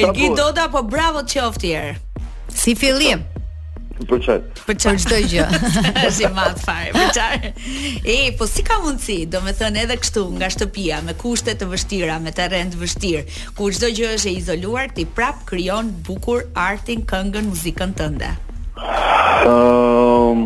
Elgi 0.02 0.28
Doda 0.36 0.66
po 0.72 0.82
bravo 0.84 1.22
të 1.24 1.38
qoftë 1.40 1.70
er. 1.78 1.94
Si 2.52 2.74
fillim. 2.76 3.22
Për 4.10 4.20
çfarë? 4.26 4.66
Për 4.66 4.98
çdo 5.00 5.20
gjë. 5.24 5.46
si 6.18 6.28
mat 6.36 6.60
fare, 6.60 6.90
për 6.92 7.14
çfarë? 7.16 7.52
E, 8.12 8.16
po 8.36 8.44
si 8.50 8.60
ka 8.66 8.76
mundësi, 8.84 9.22
do 9.32 9.40
me 9.46 9.54
thënë 9.56 9.86
edhe 9.86 9.96
kështu, 10.02 10.26
nga 10.36 10.50
shtëpia, 10.52 10.98
me 11.06 11.14
kushte 11.22 11.54
të 11.56 11.70
vështira, 11.70 12.18
me 12.20 12.34
terren 12.36 12.74
të 12.74 12.82
vështirë, 12.82 13.22
ku 13.56 13.70
çdo 13.72 13.88
gjë 13.96 14.12
është 14.18 14.34
e 14.34 14.34
izoluar, 14.42 14.92
ti 14.92 15.08
prap 15.16 15.46
krijon 15.48 15.94
bukur 16.10 16.44
artin, 16.68 17.06
këngën, 17.08 17.48
muzikën 17.48 17.96
tënde. 17.96 18.34
Um, 18.76 20.42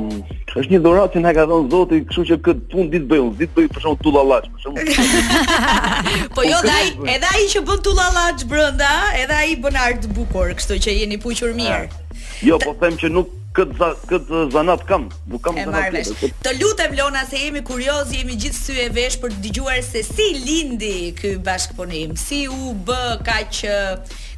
është 0.51 0.71
një 0.75 0.79
dhuratë 0.85 1.15
që 1.17 1.23
na 1.25 1.33
ka 1.35 1.45
dhënë 1.51 1.71
Zoti, 1.73 1.99
kështu 2.11 2.25
që 2.29 2.37
këtë 2.47 2.69
punë 2.75 2.91
ditë 2.95 3.09
bëj 3.11 3.21
unë, 3.25 3.35
ditë 3.41 3.57
bëj 3.57 3.67
për 3.75 3.85
shkak 3.87 3.99
të 3.99 4.07
tullallaç, 4.07 4.47
për 4.53 4.63
shkak. 4.63 5.35
po 6.37 6.45
jo, 6.47 6.61
dai, 6.67 6.85
edhe 7.17 7.33
ai 7.37 7.43
që 7.55 7.63
bën 7.69 7.83
tullallaç 7.89 8.45
brenda, 8.53 8.93
edhe 9.25 9.39
ai 9.43 9.57
bën 9.65 9.81
art 9.89 10.07
bukur, 10.15 10.55
kështu 10.61 10.79
që 10.87 10.97
jeni 11.01 11.19
puqur 11.23 11.55
mirë. 11.59 11.85
Ah. 11.89 12.25
Jo, 12.47 12.61
po 12.63 12.75
them 12.81 12.97
që 13.03 13.11
nuk 13.15 13.35
këtë 13.59 13.79
za, 13.81 13.91
këtë 14.11 14.45
zanat 14.55 14.85
kam, 14.87 15.09
nuk 15.29 15.43
kam 15.43 15.57
zanat. 15.59 15.97
Të, 16.21 16.31
të 16.45 16.55
lutem 16.61 16.95
Lona 17.01 17.25
se 17.27 17.41
jemi 17.43 17.65
kurioz, 17.67 18.15
jemi 18.15 18.37
gjithë 18.39 18.63
sy 18.63 18.77
e 18.87 18.89
vesh 18.95 19.19
për 19.23 19.35
të 19.35 19.43
dëgjuar 19.49 19.83
se 19.87 20.05
si 20.07 20.31
lindi 20.45 20.97
ky 21.19 21.35
bashkëpunim, 21.47 22.15
si 22.21 22.45
u 22.47 22.71
bë 22.87 23.03
kaq 23.27 23.51
që 23.63 23.79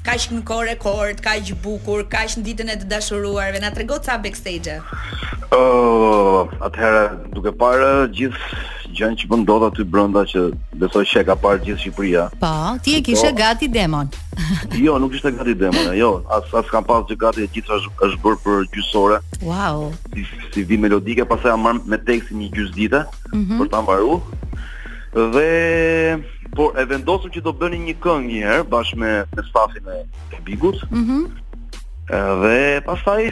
kaq 0.06 0.24
në 0.34 0.40
kohë 0.46 0.64
rekord, 0.72 1.20
kaq 1.24 1.52
bukur, 1.62 2.04
kaq 2.10 2.34
në 2.40 2.44
ditën 2.48 2.72
e 2.74 2.78
të 2.82 2.88
dashuruarve, 2.90 3.60
na 3.62 3.70
trego 3.74 4.00
ca 4.02 4.18
backstage. 4.22 4.78
Ëh, 5.52 5.56
oh, 5.56 6.50
atëherë 6.64 7.02
duke 7.34 7.52
parë 7.60 7.88
gjithë 8.16 8.68
gjën 8.92 9.14
që 9.22 9.28
bën 9.30 9.44
dot 9.48 9.64
aty 9.70 9.84
brenda 9.88 10.20
që 10.28 10.42
besoj 10.82 11.06
se 11.08 11.22
ka 11.28 11.36
parë 11.40 11.62
gjithë 11.68 11.80
Shqipëria. 11.84 12.26
Po, 12.42 12.50
ti 12.84 12.96
e 12.98 13.02
kishe 13.06 13.30
oh. 13.30 13.36
gati 13.36 13.68
demon. 13.72 14.10
jo, 14.84 14.98
nuk 15.00 15.14
ishte 15.16 15.32
gati 15.36 15.54
demon, 15.62 15.92
jo, 15.96 16.10
as 16.34 16.50
as 16.60 16.68
kam 16.72 16.84
pas 16.88 17.04
që 17.08 17.16
gati 17.22 17.46
e 17.46 17.50
gjithë 17.54 17.76
është 17.78 18.08
është 18.08 18.22
bërë 18.24 18.42
për 18.46 18.66
gjysore. 18.74 19.20
Wow. 19.46 19.90
Si, 20.16 20.26
si 20.52 20.66
vi 20.68 20.80
melodike, 20.82 21.28
pastaj 21.30 21.54
marr 21.60 21.80
me 21.88 22.00
tekstin 22.08 22.40
një 22.42 22.50
gjysdite 22.56 23.04
mm 23.06 23.38
-hmm. 23.38 23.60
për 23.62 23.68
ta 23.76 23.84
mbaruar 23.84 24.20
dhe 25.12 26.16
por 26.56 26.72
e 26.80 26.84
vendosëm 26.88 27.32
që 27.34 27.42
do 27.44 27.52
bëni 27.58 27.78
një 27.86 27.94
këngë 28.04 28.24
një 28.26 28.44
herë 28.48 28.66
bashkë 28.72 28.98
me 29.00 29.10
me 29.36 29.42
stafin 29.48 29.90
e, 29.92 29.98
Bigut. 30.46 30.82
Mhm. 30.88 31.16
Mm 31.16 31.38
dhe 32.12 32.80
pastaj 32.84 33.28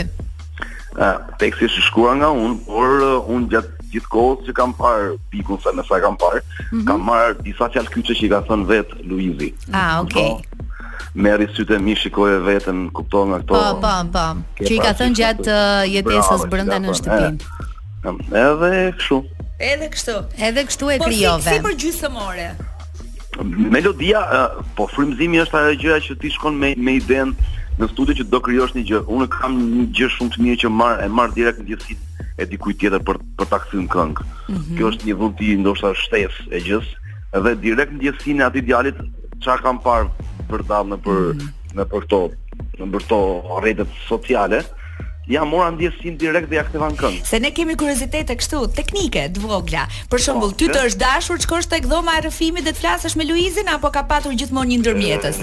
Ë, 0.97 1.09
teksti 1.39 1.69
është 1.69 1.85
shkruar 1.85 2.17
nga 2.19 2.33
un, 2.35 2.57
por 2.65 2.97
uh, 3.05 3.31
un 3.31 3.45
gjatë 3.53 3.87
gjithë 3.93 4.11
kohës 4.11 4.47
që 4.49 4.57
kam 4.57 4.75
parë 4.75 5.15
Bigun 5.31 5.61
sa 5.63 5.71
më 5.77 5.85
sa 5.87 6.01
kam 6.03 6.17
parë, 6.19 6.41
mm 6.43 6.73
-hmm. 6.73 6.87
kam 6.89 7.07
marr 7.07 7.37
disa 7.45 7.69
fjalë 7.69 7.95
kyçe 7.95 8.17
që 8.19 8.23
i 8.27 8.31
ka 8.35 8.41
thënë 8.49 8.67
vet 8.73 8.89
Luizi. 9.05 9.53
Ah, 9.71 10.01
okay. 10.03 10.33
Po, 10.35 10.58
merri 11.19 11.47
sytë 11.57 11.77
mi 11.83 11.95
shikoje 11.97 12.39
veten, 12.45 12.85
kupton 12.95 13.31
nga 13.31 13.39
këto. 13.43 13.55
Po, 13.55 13.81
po, 13.83 13.95
po. 14.13 14.25
Që 14.63 14.73
i 14.75 14.79
ka 14.83 14.93
thënë 15.01 15.19
gjatë 15.19 15.47
jo? 15.47 15.53
uh, 15.53 15.91
jetesës 15.95 16.47
brenda 16.51 16.79
në 16.83 16.95
shtëpinë. 17.01 17.67
Eh. 18.09 18.25
Edhe 18.39 18.89
kështu. 18.97 19.21
Edhe 19.69 19.89
kështu. 19.93 20.21
Edhe 20.49 20.63
kështu 20.69 20.91
e 20.95 20.99
krijove. 21.03 21.45
Po 21.47 21.57
si 21.57 21.65
për 21.65 21.79
gjysmëore. 21.83 22.49
Melodia, 23.75 24.21
eh, 24.35 24.61
po 24.75 24.85
frymëzimi 24.91 25.39
është 25.45 25.59
ajo 25.59 25.75
gjëja 25.83 25.99
që 26.09 26.17
ti 26.23 26.31
shkon 26.35 26.57
me 26.59 26.73
me 26.77 26.97
idenë 26.99 27.55
në 27.79 27.87
studio 27.93 28.15
që 28.19 28.25
do 28.33 28.39
krijosh 28.43 28.73
një 28.75 28.85
gjë. 28.89 29.01
Unë 29.15 29.27
kam 29.35 29.57
një 29.61 29.85
gjë 29.99 30.09
shumë 30.17 30.33
të 30.35 30.45
mirë 30.45 30.61
që 30.65 30.71
marr 30.79 31.03
e 31.05 31.11
marr 31.19 31.35
direkt 31.37 31.61
në 31.63 31.67
gjithësinë 31.71 32.25
e 32.39 32.47
dikujt 32.53 32.79
tjetër 32.81 33.03
për 33.07 33.19
për 33.39 33.49
ta 33.51 33.59
kthyer 33.65 33.83
në 33.85 33.91
këngë. 33.95 34.25
Mm 34.25 34.55
-hmm. 34.55 34.79
Kjo 34.79 34.91
është 34.93 35.09
një 35.09 35.17
vullti 35.21 35.53
ndoshta 35.61 35.93
shtesë 36.05 36.43
e 36.57 36.63
gjithë 36.67 37.15
edhe 37.39 37.51
direkt 37.67 37.93
në 37.95 38.01
gjithësinë 38.05 38.41
e 38.41 38.47
atij 38.49 38.65
djalit 38.71 38.97
çka 39.43 39.55
kam 39.63 39.77
parë 39.83 40.27
për 40.49 40.63
dallën 40.71 40.99
për 41.07 41.21
mm 41.37 41.55
në 41.79 41.83
për 41.93 42.05
këto 42.07 42.17
në 42.81 42.85
për 42.95 43.03
këto 43.07 43.17
rrjetet 43.63 43.95
sociale 44.07 44.63
ja 45.29 45.43
mora 45.45 45.69
ndjesin 45.71 46.17
direkt 46.17 46.49
dhe 46.49 46.57
ja 46.57 46.63
kthevan 46.65 46.95
këngë. 46.97 47.21
Se 47.29 47.39
ne 47.41 47.51
kemi 47.55 47.75
kuriozitete 47.79 48.33
kështu, 48.39 48.63
teknike, 48.73 49.27
të 49.35 49.41
vogla. 49.43 49.85
Për 50.09 50.23
shembull, 50.23 50.55
ty 50.57 50.67
të 50.73 50.87
është 50.89 51.01
dashur, 51.03 51.41
shkosh 51.43 51.69
tek 51.69 51.85
dhoma 51.91 52.15
e 52.17 52.23
rrëfimit 52.25 52.65
dhe 52.65 52.73
të 52.73 52.81
flasësh 52.81 53.15
me 53.19 53.27
Luizin 53.29 53.69
apo 53.69 53.91
ka 53.93 54.01
patur 54.09 54.33
gjithmonë 54.39 54.73
një 54.73 54.79
ndërmjetës? 54.81 55.39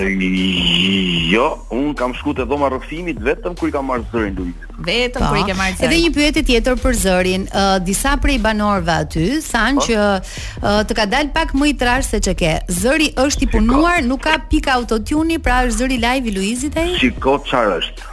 Jo, 1.30 1.46
un 1.74 1.92
kam 1.98 2.14
shku 2.18 2.34
te 2.40 2.44
dhoma 2.50 2.66
e 2.70 2.74
rrëfimit 2.74 3.20
vetëm 3.28 3.54
kur 3.60 3.70
i 3.70 3.74
kam 3.76 3.86
marrë 3.92 4.10
zërin 4.10 4.36
Luizit. 4.40 4.66
Vetëm 4.76 5.30
kur 5.30 5.38
i 5.40 5.46
ke 5.52 5.56
marrë 5.60 5.78
zërin. 5.78 5.86
Edhe 5.86 6.00
një 6.02 6.10
pyetje 6.18 6.42
tjetër 6.50 6.82
për 6.82 6.98
zërin. 7.04 7.46
Uh, 7.52 7.78
disa 7.86 8.16
prej 8.20 8.40
banorëve 8.44 8.96
aty 9.06 9.28
thanë 9.46 9.78
po. 9.78 9.86
që 9.86 10.02
uh, 10.02 10.82
të 10.90 10.98
ka 10.98 11.06
dalë 11.14 11.32
pak 11.38 11.54
më 11.56 11.70
i 11.72 11.76
trash 11.80 12.10
se 12.12 12.20
ç'ke. 12.26 12.52
Zëri 12.82 13.12
është 13.24 13.46
i 13.46 13.50
punuar, 13.54 14.02
nuk 14.04 14.26
ka 14.26 14.34
pikë 14.50 14.74
autotune, 14.80 15.38
pra 15.38 15.62
është 15.68 15.78
zëri 15.84 16.02
live 16.08 16.32
i 16.34 16.36
Luizit 16.40 16.76
ai? 16.82 16.90
Çiko 17.00 17.38
çfarë 17.46 17.80
është 17.80 18.12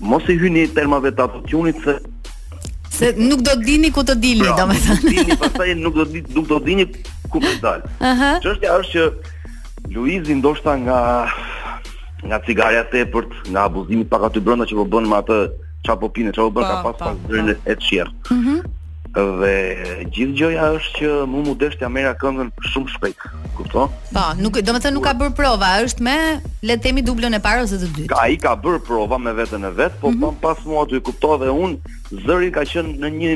mos 0.00 0.22
i 0.28 0.36
hyni 0.38 0.66
termave 0.74 1.10
të 1.12 1.24
atotionit 1.28 1.80
se 1.84 1.94
se 2.94 3.10
nuk 3.18 3.42
do 3.46 3.50
të 3.58 3.64
dini 3.66 3.90
ku 3.94 4.02
të 4.06 4.14
dilni 4.22 4.44
pra, 4.46 4.56
domethënë. 4.58 5.00
Dini 5.04 5.36
pastaj 5.38 5.72
nuk 5.80 5.96
do 5.98 6.04
të 6.10 6.20
nuk 6.36 6.46
do 6.50 6.58
të 6.60 6.64
dini 6.68 6.84
ku 7.32 7.40
të 7.42 7.54
dal. 7.64 7.82
Ëh. 7.82 7.88
Uh 7.98 8.20
-huh. 8.20 8.36
Çështja 8.44 8.76
është 8.80 8.92
që 8.92 9.02
Luizi 9.94 10.34
ndoshta 10.38 10.76
nga 10.84 10.98
nga 12.28 12.38
cigaria 12.46 12.84
e 12.84 12.90
tepërt, 12.92 13.30
nga 13.50 13.60
abuzimi 13.66 14.04
pak 14.04 14.22
aty 14.28 14.38
brenda 14.44 14.64
që 14.68 14.74
po 14.78 14.84
bën 14.92 15.04
me 15.10 15.16
atë 15.22 15.38
çapopinë, 15.86 16.30
çapopinë 16.36 16.66
ka 16.70 16.76
pas 16.84 16.96
pa, 17.00 17.04
pas 17.06 17.16
zërin 17.28 17.48
e 17.50 17.74
çerr. 17.86 18.06
Ëh. 18.06 18.32
Uh 18.34 18.40
-huh 18.46 18.58
dhe 19.14 20.04
gjithë 20.10 20.34
gjoja 20.38 20.64
është 20.76 20.94
që 20.98 21.10
mu 21.30 21.44
mu 21.46 21.54
desh 21.58 21.76
t'ja 21.78 21.88
mera 21.90 22.14
këndën 22.18 22.48
shumë 22.72 22.90
shpejt 22.96 23.26
kupto? 23.56 23.86
Pa, 24.10 24.24
po, 24.24 24.24
nuk, 24.42 24.58
do 24.66 24.74
më 24.74 24.80
të 24.82 24.90
nuk 24.96 25.06
ka 25.06 25.12
bërë 25.20 25.34
prova 25.38 25.70
është 25.84 26.02
me 26.06 26.16
letemi 26.66 27.04
dublën 27.06 27.36
e 27.38 27.42
parë 27.44 27.66
ose 27.68 27.78
të 27.78 27.92
dytë 27.94 28.08
ka, 28.10 28.24
i 28.34 28.38
ka 28.42 28.56
bërë 28.64 28.82
prova 28.88 29.20
me 29.22 29.34
vetën 29.38 29.68
e 29.70 29.72
vetë 29.78 30.00
po 30.02 30.10
mm 30.10 30.18
-hmm. 30.20 30.40
pas 30.42 30.58
mua 30.66 30.82
të 30.88 30.98
i 30.98 31.04
kupto 31.06 31.36
dhe 31.38 31.50
unë 31.50 32.24
zërin 32.26 32.50
ka 32.54 32.66
qënë 32.72 32.98
në 33.04 33.08
një 33.20 33.30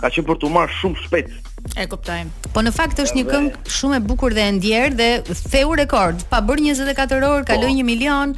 ka 0.00 0.08
qënë 0.14 0.26
për 0.30 0.38
të 0.38 0.52
marë 0.54 0.78
shumë 0.80 1.02
shpejt 1.06 1.34
E 1.74 1.86
kuptojm. 1.90 2.28
Po 2.54 2.60
në 2.62 2.70
fakt 2.76 2.98
është 3.02 3.16
një 3.16 3.22
këngë 3.28 3.52
shumë 3.72 3.96
e 3.96 4.02
bukur 4.04 4.34
dhe 4.36 4.42
e 4.46 4.50
ndjer 4.58 4.92
dhe 4.98 5.06
theu 5.50 5.72
rekord. 5.78 6.20
Pa 6.30 6.42
bër 6.44 6.60
24 6.62 7.24
orë 7.24 7.46
kaloi 7.48 7.70
po. 7.70 7.72
1 7.72 7.86
milion. 7.88 8.34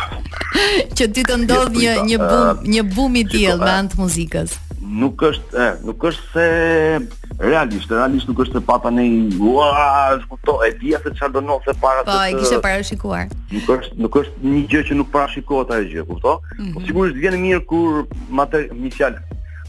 Që 0.98 1.06
ti 1.14 1.22
të 1.30 1.38
ndodh 1.46 1.78
një 1.78 1.96
një 2.10 2.18
bum, 2.22 2.64
një 2.74 2.84
bum 2.96 3.20
i 3.22 3.24
tillë 3.30 3.56
me 3.62 3.72
anë 3.78 3.94
të 3.94 4.00
muzikës 4.02 4.58
nuk 4.90 5.22
është, 5.22 5.56
e, 5.56 5.66
nuk 5.86 6.04
është 6.10 6.26
se 6.32 7.04
realisht, 7.46 7.92
realisht 7.94 8.28
nuk 8.30 8.40
është 8.44 8.58
se 8.58 8.62
ne 8.62 8.78
tani, 8.84 9.08
ua, 9.38 9.68
është 10.16 10.28
kupto, 10.32 10.56
e 10.66 10.70
dia 10.82 10.98
se 11.04 11.12
çfarë 11.16 11.34
do 11.38 11.42
nose 11.46 11.74
para 11.82 12.02
po, 12.04 12.10
të. 12.10 12.16
Po, 12.16 12.30
e 12.34 12.38
kishte 12.40 12.60
parashikuar. 12.64 13.28
Nuk 13.52 13.68
është, 13.76 13.98
nuk 14.04 14.16
është 14.22 14.52
një 14.54 14.62
gjë 14.72 14.82
që 14.90 14.98
nuk 15.00 15.12
parashikohet 15.14 15.74
ajo 15.76 15.88
gjë, 15.92 16.06
kupto? 16.10 16.34
Mm 16.42 16.64
-hmm. 16.64 16.74
Po 16.74 16.80
sigurisht 16.86 17.16
vjen 17.16 17.38
mirë 17.42 17.64
kur 17.66 18.04
mate 18.30 18.68
mi 18.74 18.90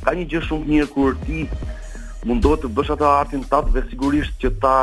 Ka 0.01 0.11
një 0.17 0.25
gjë 0.31 0.41
shumë 0.41 0.65
mirë 0.65 0.87
kur 0.89 1.13
ti 1.25 1.45
mundohet 2.25 2.59
të 2.63 2.67
bësh 2.73 2.91
atë 2.93 3.05
artin 3.05 3.43
tat 3.43 3.65
dhe 3.73 3.81
sigurisht 3.89 4.33
që 4.41 4.49
ta 4.61 4.77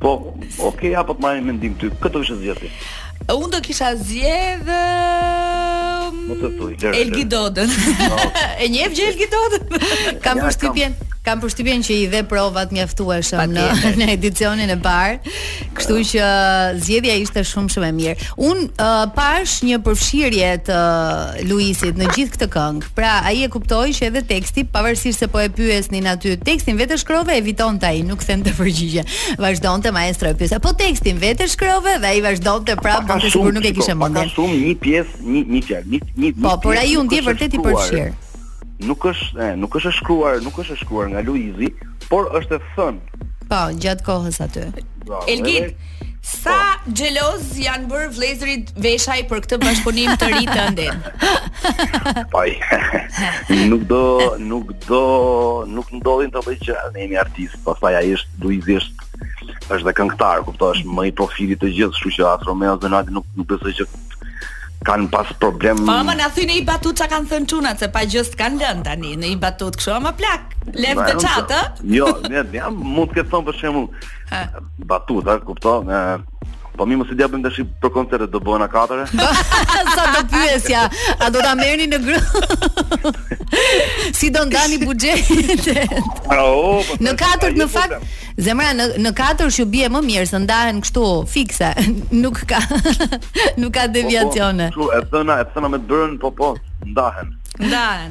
Po, 0.02 0.34
okay, 0.70 0.92
apo 1.00 1.14
të 1.16 1.24
marrim 1.26 1.48
mendim 1.50 1.78
ty, 1.80 1.92
këtë 2.02 2.24
është 2.24 2.40
zgjati. 2.42 2.72
Unë 3.30 3.50
do 3.52 3.60
kisha 3.66 3.88
zjedhë... 4.00 4.78
Elgidodën. 6.90 7.74
E 8.60 8.66
njeh 8.72 8.90
gjë 8.96 9.08
Elgidodën? 9.12 9.84
Kam 10.24 10.40
përshtypjen. 10.46 10.96
Ja, 10.98 11.09
Kam 11.20 11.40
përshtypjen 11.42 11.82
që 11.84 11.94
i 12.00 12.04
dhe 12.08 12.20
provat 12.30 12.70
mjaftueshëm 12.72 13.50
në 13.52 13.64
në 14.00 14.06
edicionin 14.14 14.70
e 14.72 14.76
parë. 14.80 15.32
Kështu 15.76 15.96
që 16.10 16.20
uh, 16.24 16.78
zgjedhja 16.80 17.16
ishte 17.20 17.42
shumë 17.50 17.72
shumë 17.74 17.88
e 17.90 17.90
mirë. 17.98 18.28
Un 18.48 18.62
uh, 18.64 19.02
pash 19.16 19.58
një 19.68 19.82
përfshirje 19.84 20.48
të 20.70 20.78
uh, 20.80 21.42
Luisit 21.50 22.00
në 22.00 22.08
gjithë 22.14 22.36
këtë 22.38 22.48
këngë. 22.54 22.88
Pra 22.96 23.18
ai 23.28 23.34
e 23.44 23.50
kuptoi 23.52 23.92
që 23.98 24.06
edhe 24.08 24.22
teksti, 24.30 24.64
pavarësisht 24.72 25.20
se 25.20 25.28
po 25.34 25.42
e 25.44 25.50
pyesnin 25.58 26.08
aty, 26.14 26.38
tekstin 26.40 26.80
vetë 26.80 26.96
shkrove 27.04 27.36
e 27.36 27.44
vitonte 27.50 27.90
ai, 27.90 28.00
nuk 28.08 28.24
të 28.24 28.56
përgjigje. 28.56 29.04
Vazdonte 29.44 29.92
maestro 29.92 30.32
e 30.32 30.34
pyetja. 30.40 30.62
Po 30.64 30.72
tekstin 30.80 31.20
vetë 31.20 31.50
shkrove 31.52 31.98
dhe 32.00 32.14
ai 32.14 32.24
vazdonte 32.24 32.76
prapë 32.80 33.04
bashkë 33.12 33.36
kur 33.36 33.52
nuk 33.58 33.68
e 33.68 33.74
kishte 33.76 33.92
mendë. 34.00 34.24
Ka 34.24 34.34
shumë 34.38 34.56
një 34.64 34.74
pjesë, 34.80 35.20
një 35.36 35.44
një 35.52 35.62
fjalë, 35.68 35.86
një 35.92 36.02
një. 36.16 36.32
Po, 36.48 36.56
por 36.64 36.80
ai 36.80 36.94
u 36.96 37.04
ndje 37.04 37.22
vërtet 37.28 37.60
i 37.60 37.64
përfshirë 37.68 38.10
nuk 38.88 39.04
është, 39.04 39.40
e, 39.44 39.50
nuk 39.60 39.76
është 39.80 39.90
e 39.92 39.96
shkruar, 40.00 40.38
nuk 40.44 40.60
është 40.62 40.76
e 40.76 40.80
shkruar 40.84 41.10
nga 41.12 41.24
Luizi, 41.26 41.72
por 42.10 42.30
është 42.40 42.56
e 42.56 42.68
thën. 42.74 43.00
Po, 43.50 43.60
gjatë 43.82 44.06
kohës 44.06 44.40
aty. 44.46 44.66
Elgit 45.32 45.74
Sa 46.22 46.56
xheloz 46.96 47.46
po. 47.54 47.60
janë 47.64 47.86
bër 47.90 48.10
vlezërit 48.16 48.66
veshaj 48.84 49.20
për 49.30 49.38
këtë 49.44 49.56
bashkëpunim 49.64 50.10
të 50.20 50.26
ri 50.34 50.44
të 50.52 50.64
ndër. 50.74 52.28
Po. 52.32 52.42
Nuk 53.70 53.86
do, 53.90 54.04
nuk 54.50 54.74
do, 54.88 55.02
nuk 55.76 55.88
ndodhin 55.98 56.30
të 56.34 56.42
bëj 56.46 56.56
që 56.66 56.72
ne 56.94 57.00
jemi 57.04 57.18
artist, 57.24 57.56
po 57.64 57.72
pastaj 57.72 57.96
ai 58.00 58.12
është 58.18 58.44
Luizi 58.44 58.76
është 58.80 59.08
është 59.70 59.86
dhe 59.86 59.92
këngëtar, 60.00 60.44
kuptosh, 60.46 60.82
më 60.96 61.10
i 61.10 61.12
profilit 61.14 61.60
të 61.62 61.70
gjithë, 61.76 61.92
kështu 61.94 62.12
që 62.16 62.36
Romeo 62.48 62.76
Zenati 62.82 63.14
nuk 63.14 63.26
nuk 63.36 63.46
besoj 63.52 63.70
që 63.78 63.86
kanë 64.86 65.08
pas 65.12 65.30
problem. 65.40 65.80
Po 65.84 65.92
ama 65.94 66.14
na 66.16 66.28
thënë 66.36 66.56
i 66.60 66.62
batut 66.68 66.96
çka 67.00 67.08
kanë 67.14 67.28
thënë 67.32 67.48
çunat 67.52 67.82
se 67.84 67.88
pa 67.96 68.04
gjost 68.08 68.36
kanë 68.40 68.60
lën 68.62 68.82
tani 68.86 69.14
në 69.20 69.32
i 69.34 69.36
batut 69.42 69.76
kështu 69.78 69.92
ama 69.96 70.12
plak. 70.18 70.54
Lev 70.76 71.00
të 71.06 71.18
çat 71.22 71.52
ë? 71.52 71.60
Jo, 71.96 72.08
ne 72.30 72.44
jam 72.56 72.76
mund 72.78 73.12
të 73.16 73.26
them 73.32 73.46
për 73.48 73.60
shembull. 73.60 73.88
Batuta, 74.92 75.38
kupton, 75.48 75.90
Po 76.80 76.86
mi 76.86 76.96
mos 76.96 77.08
i 77.12 77.14
japim 77.20 77.42
dashi 77.44 77.60
për 77.82 77.90
koncertet 77.92 78.30
do 78.32 78.40
bëna 78.40 78.64
katër. 78.72 79.02
Sa 79.94 80.04
do 80.14 80.22
pyesja, 80.32 80.86
a 81.20 81.26
do 81.28 81.42
ta 81.44 81.50
merrni 81.58 81.84
në 81.92 81.98
grup? 82.06 83.18
si 84.18 84.30
do 84.32 84.46
ndani 84.48 84.78
buxhetet? 84.86 85.92
Po 86.24 86.80
në 87.04 87.12
katërt 87.20 87.60
në 87.60 87.66
fakt 87.68 88.16
Zemra 88.40 88.70
në 88.78 88.86
në 89.04 89.12
katër 89.18 89.52
që 89.58 89.66
bie 89.74 89.90
më 89.92 90.00
mirë 90.08 90.30
se 90.32 90.40
ndahen 90.46 90.80
kështu 90.80 91.04
fikse, 91.34 91.68
nuk 92.22 92.40
ka 92.48 92.62
nuk 93.60 93.76
ka 93.76 93.84
deviacione. 93.98 94.70
Po, 94.72 94.86
po, 94.86 94.88
e 94.96 95.04
thëna, 95.12 95.36
e 95.44 95.50
thëna 95.52 95.72
me 95.76 95.82
dërën, 95.84 96.16
po 96.24 96.32
po, 96.40 96.54
ndahen. 96.94 97.36
Da. 97.58 98.10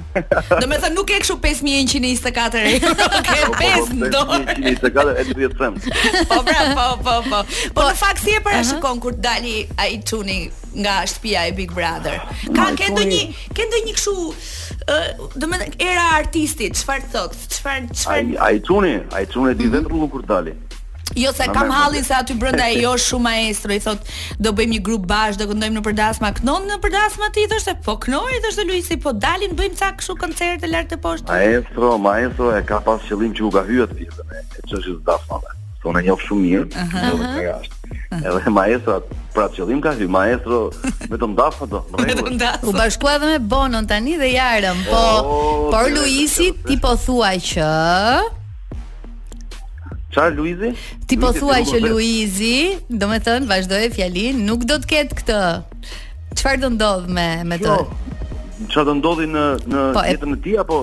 Do 0.59 0.67
me 0.67 0.75
thënë, 0.83 0.91
nuk 0.97 1.11
e 1.15 1.19
këshu 1.23 1.37
5.124 1.41 2.57
e. 2.59 2.71
Nuk 2.89 3.29
e 3.31 3.69
5, 3.71 3.93
po, 4.11 4.25
5.124 4.35 4.73
po, 4.99 4.99
po, 4.99 5.13
e 5.13 5.23
në 5.29 5.29
të 5.29 5.43
jetë 5.45 6.25
Po, 6.27 6.39
pra, 6.45 6.65
po, 6.75 6.87
po, 7.07 7.13
po. 7.31 7.39
Po, 7.79 7.85
në 7.87 7.93
fakt, 8.01 8.19
si 8.25 8.35
e 8.35 8.41
para 8.45 8.59
shikon 8.67 8.99
kur 9.03 9.15
dali 9.15 9.61
a 9.79 9.87
i 9.89 10.01
tuni 10.03 10.41
nga 10.83 10.99
shtëpia 11.07 11.47
e 11.49 11.53
Big 11.61 11.71
Brother? 11.75 12.19
Ka, 12.57 12.67
ke 12.77 12.91
një, 12.91 13.21
ke 13.55 13.69
një 13.71 13.81
këshu, 13.95 14.15
do 15.39 15.49
me 15.49 15.61
era 15.79 16.09
artistit, 16.19 16.75
qëfar 16.75 17.05
të 17.07 17.11
thotë, 17.15 17.45
qëfar, 17.55 17.85
qëfar... 17.95 18.33
A 18.43 18.51
i 18.57 18.61
tuni, 18.65 18.97
a 19.15 19.23
i 19.23 19.31
tuni, 19.31 19.55
di 19.57 19.71
dhe 19.71 19.85
në 19.85 19.93
rullu 19.93 20.11
kur 20.17 20.27
dali. 20.29 20.57
Jo 21.15 21.31
se 21.33 21.47
kam 21.47 21.69
hallin 21.69 22.03
se 22.03 22.13
aty 22.13 22.33
brenda 22.37 22.69
e 22.69 22.81
jo 22.83 22.91
shumë 23.01 23.23
maestro 23.23 23.73
i 23.73 23.79
thot 23.81 24.05
do 24.39 24.51
bëjmë 24.53 24.75
një 24.75 24.81
grup 24.85 25.07
bash 25.09 25.39
do 25.41 25.47
këndojmë 25.49 25.79
në 25.79 25.83
përdasma 25.87 26.29
knon 26.39 26.67
në 26.69 26.77
përdasma 26.83 27.31
ti 27.33 27.47
thoshte 27.49 27.73
po 27.85 27.97
knoi 28.03 28.37
thoshte 28.43 28.65
Luisi 28.67 28.97
po 29.01 29.13
dalin 29.13 29.55
bëjmë 29.57 29.79
ca 29.79 29.89
kështu 29.97 30.15
koncerte 30.21 30.69
lart 30.69 30.91
të 30.93 30.99
poshtë 31.03 31.31
Maestro 31.33 31.93
maestro 32.03 32.51
e 32.55 32.61
ka 32.65 32.81
pas 32.85 33.01
qëllim 33.09 33.33
që 33.37 33.47
u 33.47 33.51
ka 33.57 33.65
hyrë 33.67 33.87
atje 33.89 34.05
e 34.05 34.69
çoshi 34.69 34.93
të 34.95 35.09
dafmave 35.09 35.55
son 35.81 35.97
e 35.97 36.07
shumë 36.27 36.41
mirë 36.45 36.87
do 36.93 37.21
të 37.25 37.43
jashtë 37.47 38.01
edhe 38.21 38.53
maestro 38.61 38.99
pra 39.35 39.49
qëllim 39.57 39.81
ka 39.85 39.95
hy 39.97 40.09
maestro 40.21 40.61
me 41.09 41.17
të 41.17 41.31
ndafë 41.33 41.69
do 41.73 41.83
u 42.69 42.75
bashkua 42.77 43.17
edhe 43.17 43.33
me 43.33 43.39
Bonon 43.55 43.89
tani 43.89 44.17
dhe 44.21 44.29
Jarën 44.35 44.85
po 44.89 45.05
oh, 45.05 45.69
por 45.73 45.89
Luisi 45.95 46.51
ti 46.67 46.77
po 46.77 46.93
thuaj 46.99 47.37
që 47.55 47.71
Çfarë 50.11 50.35
Luizi? 50.37 50.71
Ti 51.07 51.17
po 51.21 51.29
thuaj 51.37 51.59
që 51.69 51.79
po 51.83 51.91
Luizi, 51.93 52.77
domethënë 52.89 53.59
e 53.83 53.89
fjalin, 53.93 54.39
nuk 54.47 54.65
do 54.69 54.77
të 54.81 54.87
ketë 54.93 55.17
këtë. 55.21 55.39
Çfarë 56.39 56.61
do 56.63 56.69
ndodh 56.75 57.05
me 57.17 57.27
me 57.51 57.57
të? 57.61 57.75
Çfarë 58.69 58.73
jo, 58.73 58.85
do 58.89 58.93
ndodhi 59.03 59.27
në 59.35 59.45
në 59.73 59.83
po, 59.93 60.01
jetën 60.09 60.33
e 60.33 60.39
tij 60.45 60.57
apo 60.63 60.79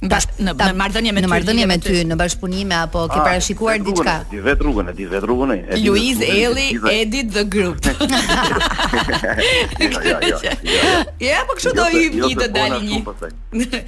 në 0.00 0.18
në 0.46 0.52
marrëdhënie 0.78 1.12
me 1.12 1.20
në 1.20 1.28
marrëdhënie 1.28 1.64
me 1.68 1.76
ty, 1.84 1.98
në 2.08 2.16
bashkëpunime 2.16 2.72
apo 2.76 3.02
ke 3.10 3.18
ah, 3.18 3.20
parashikuar 3.26 3.80
diçka? 3.84 4.14
Di 4.30 4.38
vet 4.44 4.60
rrugën, 4.64 4.88
di 4.96 5.04
vet 5.10 5.22
rrugën. 5.26 5.52
Luiz 5.84 6.22
Elli 6.24 6.68
edit 6.90 7.32
the 7.36 7.44
group. 7.44 7.76
Ja, 9.80 10.18
ja, 10.20 10.38
ja. 10.40 11.04
Ja, 11.20 11.38
po 11.46 11.54
kështu 11.58 11.72
do 11.76 11.84
i 11.98 12.04
vi 12.14 12.28
të 12.38 12.46
dalë 12.52 12.76
një. 12.80 13.00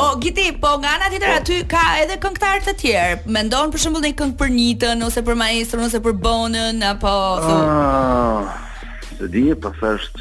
O, 0.00 0.04
gjithë 0.22 0.46
po 0.62 0.72
nga 0.82 0.94
ana 0.98 1.10
tjetër 1.10 1.30
po. 1.30 1.36
aty 1.40 1.58
ka 1.70 1.82
edhe 2.02 2.16
këngëtarë 2.24 2.64
të 2.66 2.74
tjerë. 2.80 3.18
Mendon 3.34 3.70
për 3.74 3.82
shembull 3.84 4.06
një 4.08 4.12
këngë 4.18 4.36
për 4.40 4.50
Nitën 4.56 5.04
ose 5.06 5.22
për 5.26 5.38
Maestro 5.40 5.84
ose 5.86 6.00
për 6.04 6.16
Bonën 6.24 6.80
apo 6.88 7.14
thë. 7.44 7.58
Ah, 7.60 8.58
të 9.20 9.30
di 9.34 9.44
pa 9.54 9.70
po 9.70 9.76
fest 9.84 10.18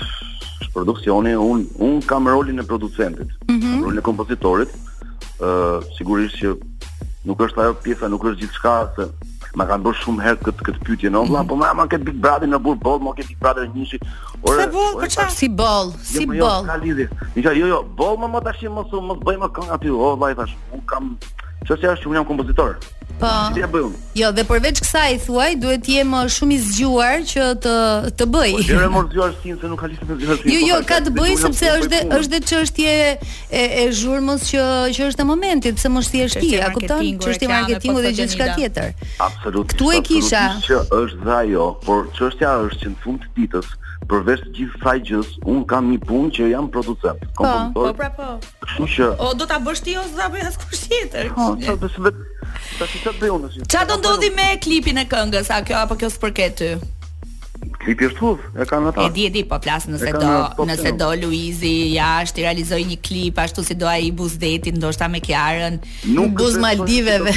produksioni 0.77 1.34
un 1.36 1.65
un 1.82 1.98
kam 2.06 2.27
rolin 2.29 2.60
e 2.60 2.63
producentit, 2.68 3.32
mm 3.50 3.60
-hmm. 3.60 3.79
rolin 3.86 3.98
e 4.00 4.06
kompozitorit, 4.06 4.70
sigurisht 5.98 6.38
që 6.41 6.53
nuk 7.27 7.39
është 7.43 7.62
ajo 7.65 7.74
pjesa, 7.84 8.08
nuk 8.12 8.24
është 8.29 8.39
gjithçka 8.43 8.74
se 8.98 9.05
ma 9.58 9.65
kanë 9.65 9.84
bërë 9.86 10.00
shumë 10.03 10.24
herë 10.24 10.41
këtë 10.46 10.65
këtë 10.67 10.84
pyetje, 10.88 11.10
no, 11.12 11.24
mhm. 11.24 11.31
vlla, 11.31 11.41
mm 11.43 11.46
-hmm. 11.46 11.60
po 11.69 11.75
ma 11.79 11.86
kanë 11.91 12.03
Big 12.08 12.15
Brother 12.22 12.48
në 12.51 12.60
Burbol, 12.62 13.00
ma 13.01 13.12
kanë 13.17 13.27
Big 13.31 13.39
Brother 13.41 13.63
në 13.67 13.74
Nishi. 13.79 14.00
Ore, 14.46 14.67
po 14.69 15.01
çfarë? 15.10 15.29
Si 15.39 15.50
boll, 15.50 15.89
jo, 15.89 16.00
si 16.05 16.24
jo, 16.29 16.46
boll. 16.46 16.65
Ka 16.69 16.75
lidhje. 16.77 17.08
Mi 17.36 17.41
jo, 17.41 17.53
jo, 17.67 17.81
boll, 17.98 18.17
më 18.22 18.27
ma 18.34 18.39
tash 18.46 18.62
mos 18.69 18.91
mos 18.93 19.17
bëjmë 19.25 19.50
këngë 19.55 19.72
aty, 19.77 19.89
o 19.91 20.13
tash, 20.38 20.53
un 20.74 20.81
kam 20.86 21.15
Qështë 21.60 21.89
e 21.89 21.91
është 21.91 22.03
që 22.05 22.10
unë 22.10 22.15
jam 22.17 22.25
kompozitor, 22.29 22.72
Po. 23.19 23.29
Ç'i 23.53 23.63
bëj 23.67 23.83
unë? 23.89 23.97
Jo, 24.15 24.27
dhe 24.35 24.43
përveç 24.47 24.77
kësaj 24.85 25.17
thuaj, 25.25 25.49
duhet 25.59 25.81
të 25.83 25.93
jem 25.97 26.13
shumë 26.35 26.55
i 26.55 26.59
zgjuar 26.63 27.25
që 27.27 27.47
të 27.63 27.73
të 28.19 28.27
bëj. 28.31 28.53
Po, 28.55 28.61
Jo, 28.71 28.77
mos 28.93 29.09
zgjuar 29.11 29.33
sin 29.41 29.57
se 29.59 29.71
nuk 29.71 29.81
ka 29.81 29.89
listë 29.91 30.07
me 30.07 30.15
zgjuar 30.19 30.47
Jo, 30.47 30.61
jo, 30.63 30.77
po, 30.77 30.88
ka 30.89 30.99
të 31.03 31.13
bëj 31.17 31.35
sepse 31.41 31.73
është 31.81 31.99
është 32.19 32.31
dhe 32.31 32.41
çështje 32.51 32.95
e 32.95 33.65
e 33.81 33.85
zhurmës 33.99 34.45
që 34.53 34.63
që 34.95 35.09
është 35.09 35.23
në 35.23 35.27
momentin, 35.33 35.75
pse 35.79 35.91
mos 35.91 36.11
thjesht 36.13 36.39
ti, 36.43 36.53
a 36.63 36.71
kupton? 36.71 37.11
Çështje 37.25 37.51
marketingu 37.51 38.05
dhe 38.07 38.13
gjithçka 38.21 38.49
tjetër. 38.53 38.95
Absolutisht. 39.27 39.75
Ktu 39.75 39.91
e 39.99 40.01
kisha. 40.09 40.45
Që 40.67 40.79
është 40.88 41.27
dha 41.27 41.38
ajo, 41.43 41.69
por 41.83 42.07
çështja 42.19 42.55
është 42.69 42.85
që 42.85 42.93
në 42.95 42.99
fund 43.03 43.25
të 43.25 43.35
ditës 43.38 43.75
përveç 44.09 44.45
gjithë 44.55 44.79
kësaj 44.79 45.03
gjës, 45.09 45.35
un 45.51 45.63
kam 45.69 45.91
një 45.91 45.99
punë 46.07 46.31
që 46.38 46.45
jam 46.53 46.69
producent, 46.73 47.25
kompozitor. 47.38 47.73
Po, 47.75 47.91
po, 47.91 47.91
pra 47.93 48.09
po. 48.15 48.31
Kështu 48.63 48.88
që 48.95 49.09
O 49.27 49.33
do 49.38 49.45
ta 49.45 49.59
bësh 49.67 49.83
ti 49.85 49.97
ose 49.99 50.15
do 50.15 50.21
ta 50.23 50.29
bëj 50.33 50.45
askush 50.49 50.88
tjetër? 50.88 51.29
Po, 51.35 51.51
do 51.59 51.89
të 51.91 52.13
tash 52.79 53.01
çfarë 53.01 53.19
bëu 53.19 53.65
Çfarë 53.71 53.89
do 53.89 53.98
ndodhi 54.00 54.29
me 54.36 54.48
klipin 54.63 54.98
e 55.01 55.05
këngës? 55.12 55.51
A 55.51 55.62
kjo 55.67 55.75
apo 55.83 55.98
kjo 56.00 56.09
s'përket 56.13 56.57
ty? 56.62 56.71
Klipi 57.79 58.07
është 58.09 58.21
hudh, 58.24 58.43
e 58.59 58.65
kanë 58.67 58.89
ata. 58.91 59.05
E 59.07 59.12
di, 59.15 59.25
e 59.27 59.31
di, 59.33 59.41
po 59.48 59.57
flas 59.63 59.86
nëse 59.88 60.12
do, 60.19 60.31
po 60.55 60.65
nëse 60.67 60.91
do 61.00 61.07
Luizi 61.21 61.71
jashtë 61.93 62.41
i 62.43 62.45
realizoj 62.45 62.79
një 62.91 62.98
klip 63.03 63.39
ashtu 63.43 63.63
si 63.67 63.75
do 63.79 63.88
ai 63.88 64.07
i 64.07 64.12
Buzdetit, 64.15 64.75
ndoshta 64.79 65.07
me 65.11 65.22
Kiarën, 65.24 65.77
në 66.11 66.25
Buz 66.37 66.57
Maldiveve. 66.59 67.31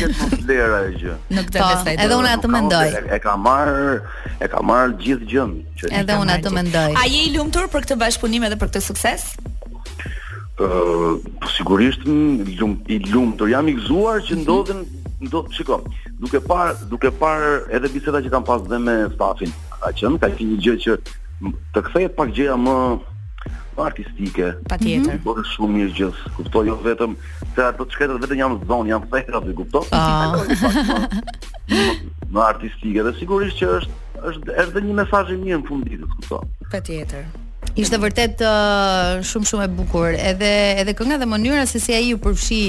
Lera 0.48 0.80
e 0.88 0.94
gjë. 0.98 1.14
Nuk 1.38 1.50
të 1.50 1.62
festoj. 1.62 1.94
Po, 1.94 1.98
edhe 2.06 2.18
unë 2.18 2.34
atë 2.38 2.50
mendoj. 2.54 2.86
E 3.06 3.20
ka 3.22 3.34
marr, 3.38 4.02
e 4.46 4.50
ka 4.50 4.62
marr 4.66 4.94
gjithë 5.02 5.30
gjën 5.30 5.54
që. 5.78 5.92
Edhe 6.02 6.18
unë 6.26 6.36
atë 6.38 6.54
mendoj. 6.58 6.88
A 7.02 7.06
je 7.10 7.22
i 7.28 7.32
lumtur 7.38 7.70
për 7.74 7.86
këtë 7.86 7.98
bashkëpunim 8.04 8.46
edhe 8.50 8.58
për 8.62 8.74
këtë 8.74 8.84
sukses? 8.90 9.28
Ëh, 9.42 10.58
po 10.58 11.54
sigurisht 11.54 12.06
i 12.06 13.00
lumtur. 13.12 13.50
Jam 13.54 13.70
i 13.74 13.78
gëzuar 13.78 14.22
që 14.26 14.36
mhm. 14.38 14.46
ndodhen 14.46 14.84
do 15.28 15.46
shikoj. 15.50 15.82
Duke 16.18 16.40
par, 16.40 16.74
duke 16.88 17.10
par 17.18 17.42
edhe 17.70 17.88
biseda 17.92 18.20
që 18.24 18.30
kam 18.32 18.44
pas 18.46 18.62
dhe 18.70 18.78
me 18.80 18.96
stafin, 19.14 19.52
ka 19.82 19.92
qenë 20.00 20.20
ka 20.22 20.30
qenë 20.34 20.52
një 20.52 20.60
gjë 20.66 20.76
që 20.86 20.96
të 21.74 21.82
kthehet 21.88 22.16
pak 22.16 22.32
gjëja 22.36 22.58
më 22.62 22.76
artistike. 23.82 24.52
Patjetër. 24.70 25.20
Po 25.24 25.34
shumë 25.54 25.78
mirë 25.78 25.92
gjë. 25.98 26.10
Kuptoj 26.36 26.66
jo 26.68 26.76
vetëm 26.84 27.16
se 27.56 27.66
ato 27.66 27.86
të 27.88 27.96
shkretë 27.96 28.18
vetëm 28.24 28.42
jam 28.42 28.56
zon, 28.68 28.90
jam 28.92 29.06
thëra 29.10 29.40
ti 29.46 29.56
kupton? 29.58 29.88
Po. 29.88 29.96
Ah. 29.96 30.42
Në 31.68 32.44
artistike 32.52 33.06
dhe 33.06 33.14
sigurisht 33.20 33.62
që 33.62 33.70
është 33.78 33.98
është 34.32 34.52
edhe 34.58 34.74
dhe 34.76 34.86
një 34.88 34.98
mesazh 35.02 35.32
i 35.34 35.40
mirë 35.40 35.62
në 35.64 35.70
fund 35.70 35.88
ditës, 35.88 36.12
kupton? 36.20 36.52
Patjetër. 36.74 37.24
Ishte 37.72 37.96
vërtet 38.02 38.42
uh, 38.44 39.22
shumë 39.24 39.48
shumë 39.48 39.64
e 39.64 39.70
bukur. 39.78 40.10
Edhe 40.20 40.48
edhe 40.82 40.92
kënga 40.98 41.16
dhe 41.22 41.28
mënyra 41.30 41.62
se 41.70 41.80
si 41.80 41.94
ai 41.96 42.10
u 42.12 42.18
përfshi 42.20 42.60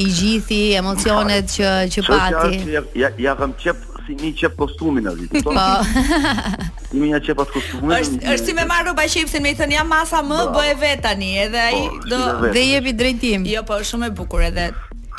i 0.00 0.06
gjithë 0.20 0.60
emocionet 0.80 1.50
që 1.56 1.74
që 1.92 2.06
pati. 2.06 2.62
Ja 2.96 3.10
ja, 3.26 3.34
kam 3.36 3.52
çep 3.60 3.76
si 4.06 4.16
një 4.16 4.30
çep 4.40 4.56
kostumin 4.56 5.10
azi. 5.12 5.28
Po. 5.44 5.52
Si 6.88 6.96
një 6.96 7.18
çep 7.26 7.36
atë 7.42 7.52
kostumin. 7.58 7.90
Është 7.98 8.22
është 8.32 8.46
si 8.48 8.52
me 8.56 8.64
marr 8.70 8.94
pa 8.96 9.04
çepsin 9.12 9.42
me 9.44 9.50
i 9.52 9.56
thënë 9.58 9.76
jam 9.82 9.90
masa 9.92 10.22
më 10.24 10.38
bëj 10.54 10.70
vet 10.80 11.02
tani, 11.04 11.34
edhe 11.44 11.60
ai 11.68 11.82
po, 11.90 11.98
do 12.08 12.24
dhe 12.54 12.62
jepi 12.70 12.94
drejtim. 13.02 13.44
Jo, 13.52 13.60
po, 13.68 13.76
shumë 13.90 14.08
e 14.08 14.14
bukur 14.22 14.40
edhe 14.48 14.70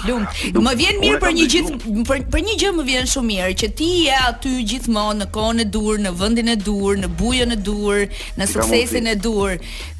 Lum. 0.07 0.23
Ah, 0.23 0.63
më 0.63 0.73
vjen 0.79 0.99
mirë 1.01 1.19
për 1.19 1.33
një 1.35 1.45
gjithë 1.53 2.01
për, 2.07 2.21
për 2.31 2.43
një 2.45 2.53
gjë 2.61 2.69
më 2.77 2.85
vjen 2.87 3.09
shumë 3.13 3.27
mirë 3.33 3.51
që 3.61 3.69
ti 3.79 3.87
je 4.05 4.13
aty 4.29 4.51
gjithmonë 4.71 5.17
në 5.25 5.29
kohën 5.35 5.63
e 5.65 5.67
dur, 5.75 5.99
në 5.99 6.13
vendin 6.21 6.51
e 6.53 6.55
dur, 6.59 6.93
në 7.01 7.09
bujën 7.19 7.51
e 7.55 7.59
dur, 7.67 8.03
në 8.39 8.49
suksesin 8.53 9.09
e 9.11 9.15
dur. 9.19 9.57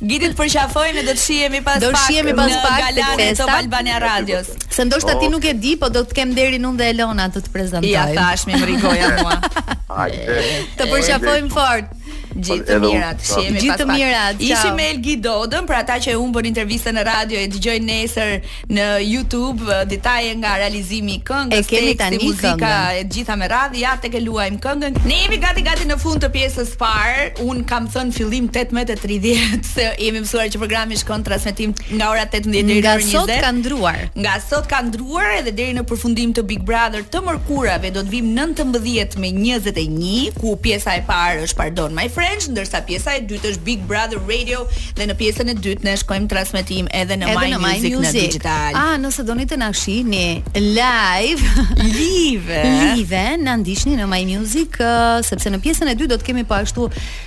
Gjitit 0.00 0.32
për 0.38 0.48
shafojnë 0.54 0.94
dhe 0.98 1.02
do 1.04 1.12
të 1.12 1.20
shihemi 1.22 1.60
pas 1.64 1.76
pak. 1.76 1.84
Do 1.84 1.90
shihemi 2.06 2.32
pas 2.38 2.54
pak 2.64 2.86
në 2.96 3.06
festa 3.20 3.44
të 3.50 3.56
Albania 3.56 4.00
Radios. 4.02 4.48
Se 4.72 4.86
ndoshta 4.88 5.18
ti 5.20 5.28
nuk 5.32 5.44
e 5.44 5.52
di, 5.60 5.76
po 5.80 5.92
do 5.92 6.02
të 6.08 6.16
kem 6.20 6.34
deri 6.36 6.60
unë 6.62 6.72
dhe 6.80 6.90
Elona 6.94 7.28
të 7.34 7.44
të 7.46 7.54
prezantojmë. 7.54 7.92
Ja 7.92 8.08
thash 8.16 8.48
më 8.48 8.62
rikoja 8.72 9.12
mua. 9.20 9.36
Hajde. 9.92 10.40
Të 10.80 10.88
përshafojmë 10.92 11.52
fort. 11.52 11.96
Po, 12.30 12.56
po. 12.62 12.62
Gjithë 12.62 12.70
të 12.70 12.76
mirat, 12.84 13.22
si 13.26 13.40
jemi 13.42 13.60
Gjithë 13.64 13.76
të 13.80 13.84
mirat. 13.90 14.42
Ishim 14.46 14.76
me 14.78 14.84
Elgi 14.92 15.16
Dodën, 15.24 15.64
për 15.66 15.76
ata 15.80 15.96
që 16.04 16.12
humbën 16.14 16.46
intervistën 16.48 16.94
në 16.94 17.02
radio 17.08 17.40
e 17.42 17.48
dëgjojnë 17.50 17.86
nesër 17.88 18.30
në 18.70 18.84
YouTube 19.04 19.78
detaje 19.90 20.30
nga 20.38 20.52
realizimi 20.62 21.16
i 21.18 21.22
këngës, 21.26 21.58
e 21.58 21.68
keni 21.68 21.96
tani 21.98 22.20
këngën. 22.22 22.94
e 23.00 23.02
gjitha 23.10 23.34
me 23.40 23.48
radhë, 23.50 23.80
ja 23.82 23.96
tek 24.02 24.14
e 24.14 24.22
luajm 24.22 24.60
këngën. 24.62 25.00
Ne 25.10 25.16
jemi 25.24 25.40
gati 25.42 25.64
gati 25.66 25.88
në 25.90 25.98
fund 26.04 26.22
të 26.24 26.30
pjesës 26.36 26.70
së 26.72 26.78
parë. 26.84 27.26
Un 27.50 27.64
kam 27.64 27.88
thën 27.90 28.12
fillim 28.14 28.46
18:30 28.48 29.66
se 29.72 29.88
jemi 29.98 30.22
mësuar 30.22 30.48
që 30.54 30.62
programi 30.62 31.00
shkon 31.02 31.26
transmetim 31.26 31.74
nga 31.90 32.10
ora 32.14 32.24
18 32.28 32.50
deri 32.54 32.80
në 32.80 32.80
20. 32.86 33.04
Nga 33.04 33.18
sot 33.18 33.36
ka 33.42 33.50
ndruar. 33.58 33.98
Nga 34.14 34.34
sot 34.48 34.70
ka 34.70 34.78
ndruar, 34.86 35.28
edhe 35.40 35.52
deri 35.52 35.74
në 35.74 35.82
përfundim 35.90 36.30
të 36.36 36.46
Big 36.46 36.62
Brother 36.62 37.02
të 37.10 37.24
mërkurave 37.26 37.90
do 37.90 38.06
të 38.06 38.14
vim 38.16 38.30
19 38.38 39.18
me 39.18 39.34
21 39.34 40.32
ku 40.38 40.56
pjesa 40.62 40.94
e 40.96 41.02
parë 41.10 41.42
është 41.48 41.56
pardon 41.58 41.99
My 42.00 42.08
Friends, 42.08 42.46
ndërsa 42.48 42.78
pjesa 42.88 43.12
e 43.18 43.20
dytë 43.28 43.48
është 43.50 43.64
Big 43.66 43.80
Brother 43.84 44.20
Radio 44.24 44.62
dhe 44.96 45.04
në 45.10 45.18
pjesën 45.20 45.50
e 45.52 45.54
dytë 45.66 45.84
ne 45.84 45.92
shkojmë 46.00 46.30
transmetim 46.32 46.86
edhe 46.96 47.16
në, 47.20 47.26
edhe 47.28 47.36
My, 47.36 47.50
në 47.52 47.58
My 47.60 47.72
Music, 47.76 47.96
Music. 47.98 48.06
në 48.06 48.12
digital. 48.28 48.78
Ah, 48.80 48.94
nëse 49.02 49.24
doni 49.28 49.44
të 49.50 49.58
na 49.60 49.68
shihni 49.76 50.40
live, 50.56 51.66
live, 51.98 52.60
live, 52.64 53.24
na 53.44 53.58
ndiqni 53.60 53.98
në 53.98 54.06
My 54.08 54.22
Music 54.30 54.78
uh, 54.80 55.18
sepse 55.28 55.52
në 55.52 55.60
pjesën 55.64 55.92
e 55.92 55.96
dytë 56.00 56.14
do 56.14 56.18
të 56.22 56.28
kemi 56.30 56.46
po 56.48 56.56
ashtu 56.56 56.86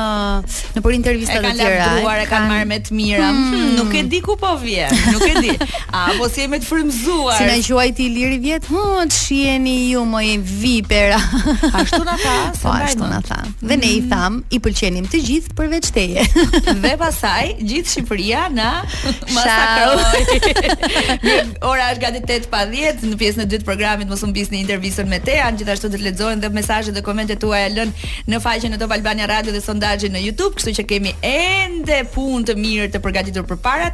në 0.78 0.86
për 0.88 0.96
intervista 1.02 1.36
të 1.42 1.52
tjera. 1.58 1.90
E 2.00 2.00
kanë 2.00 2.00
e 2.00 2.32
kanë 2.32 2.32
kan... 2.32 2.48
marrë 2.54 2.70
me 2.72 2.80
të 2.86 2.96
mira. 3.00 3.28
Hmm. 3.28 3.52
Hmm. 3.52 3.76
Nuk 3.80 3.92
e 3.98 4.06
di 4.14 4.22
ku 4.24 4.38
po 4.40 4.54
vjen, 4.62 4.94
nuk 5.16 5.26
e 5.32 5.34
di. 5.44 5.54
Apo 5.98 6.30
si 6.32 6.46
jemi 6.46 6.62
të 6.62 6.70
frymzuar. 6.70 7.42
Si 7.42 7.48
na 7.52 7.58
quajti 7.68 8.06
Iliri 8.08 8.37
40 8.38 8.39
vjet, 8.39 8.65
hu, 8.67 9.10
shiheni 9.10 9.89
ju 9.91 10.06
moj 10.06 10.38
vipera. 10.38 11.15
ashtu 11.82 12.04
na 12.04 12.15
tha, 12.23 12.36
po 12.62 12.69
ashtu 12.84 13.00
na 13.13 13.19
tha. 13.28 13.38
Dhe 13.69 13.76
ne 13.82 13.89
i 13.97 14.02
mm. 14.02 14.10
tham, 14.12 14.34
i 14.56 14.60
pëlqenim 14.63 15.08
të 15.10 15.21
gjithë 15.28 15.56
përveç 15.58 15.89
teje. 15.95 16.26
dhe 16.84 16.91
pasaj 17.02 17.52
gjithë 17.69 17.91
Shqipëria 17.93 18.43
na 18.58 18.67
masakroi. 19.36 20.52
Ora 21.71 21.89
është 21.95 22.04
gati 22.06 22.21
8 22.36 22.50
pa 22.54 22.62
10 22.69 23.08
në 23.13 23.19
pjesën 23.21 23.45
e 23.45 23.47
dytë 23.56 23.67
programit 23.71 24.10
mos 24.12 24.21
u 24.26 24.30
mbisni 24.30 24.62
intervistën 24.62 25.10
me 25.10 25.19
Tean, 25.28 25.58
gjithashtu 25.60 25.89
do 25.89 25.97
të 25.97 26.06
lexohen 26.10 26.41
dhe 26.43 26.52
mesazhet 26.60 26.93
dhe 26.95 27.02
komentet 27.06 27.41
tuaja 27.41 27.71
lënë 27.73 28.10
në 28.30 28.41
faqen 28.45 28.78
e 28.78 28.82
Top 28.82 28.93
Albania 28.97 29.30
Radio 29.34 29.56
dhe 29.56 29.63
sondazhin 29.65 30.13
në 30.13 30.21
YouTube, 30.28 30.54
kështu 30.60 30.76
që 30.82 30.88
kemi 30.93 31.15
ende 31.34 32.02
punë 32.13 32.45
të 32.52 32.58
mirë 32.62 32.91
të 32.93 33.04
përgatitur 33.08 33.50
përpara. 33.54 33.86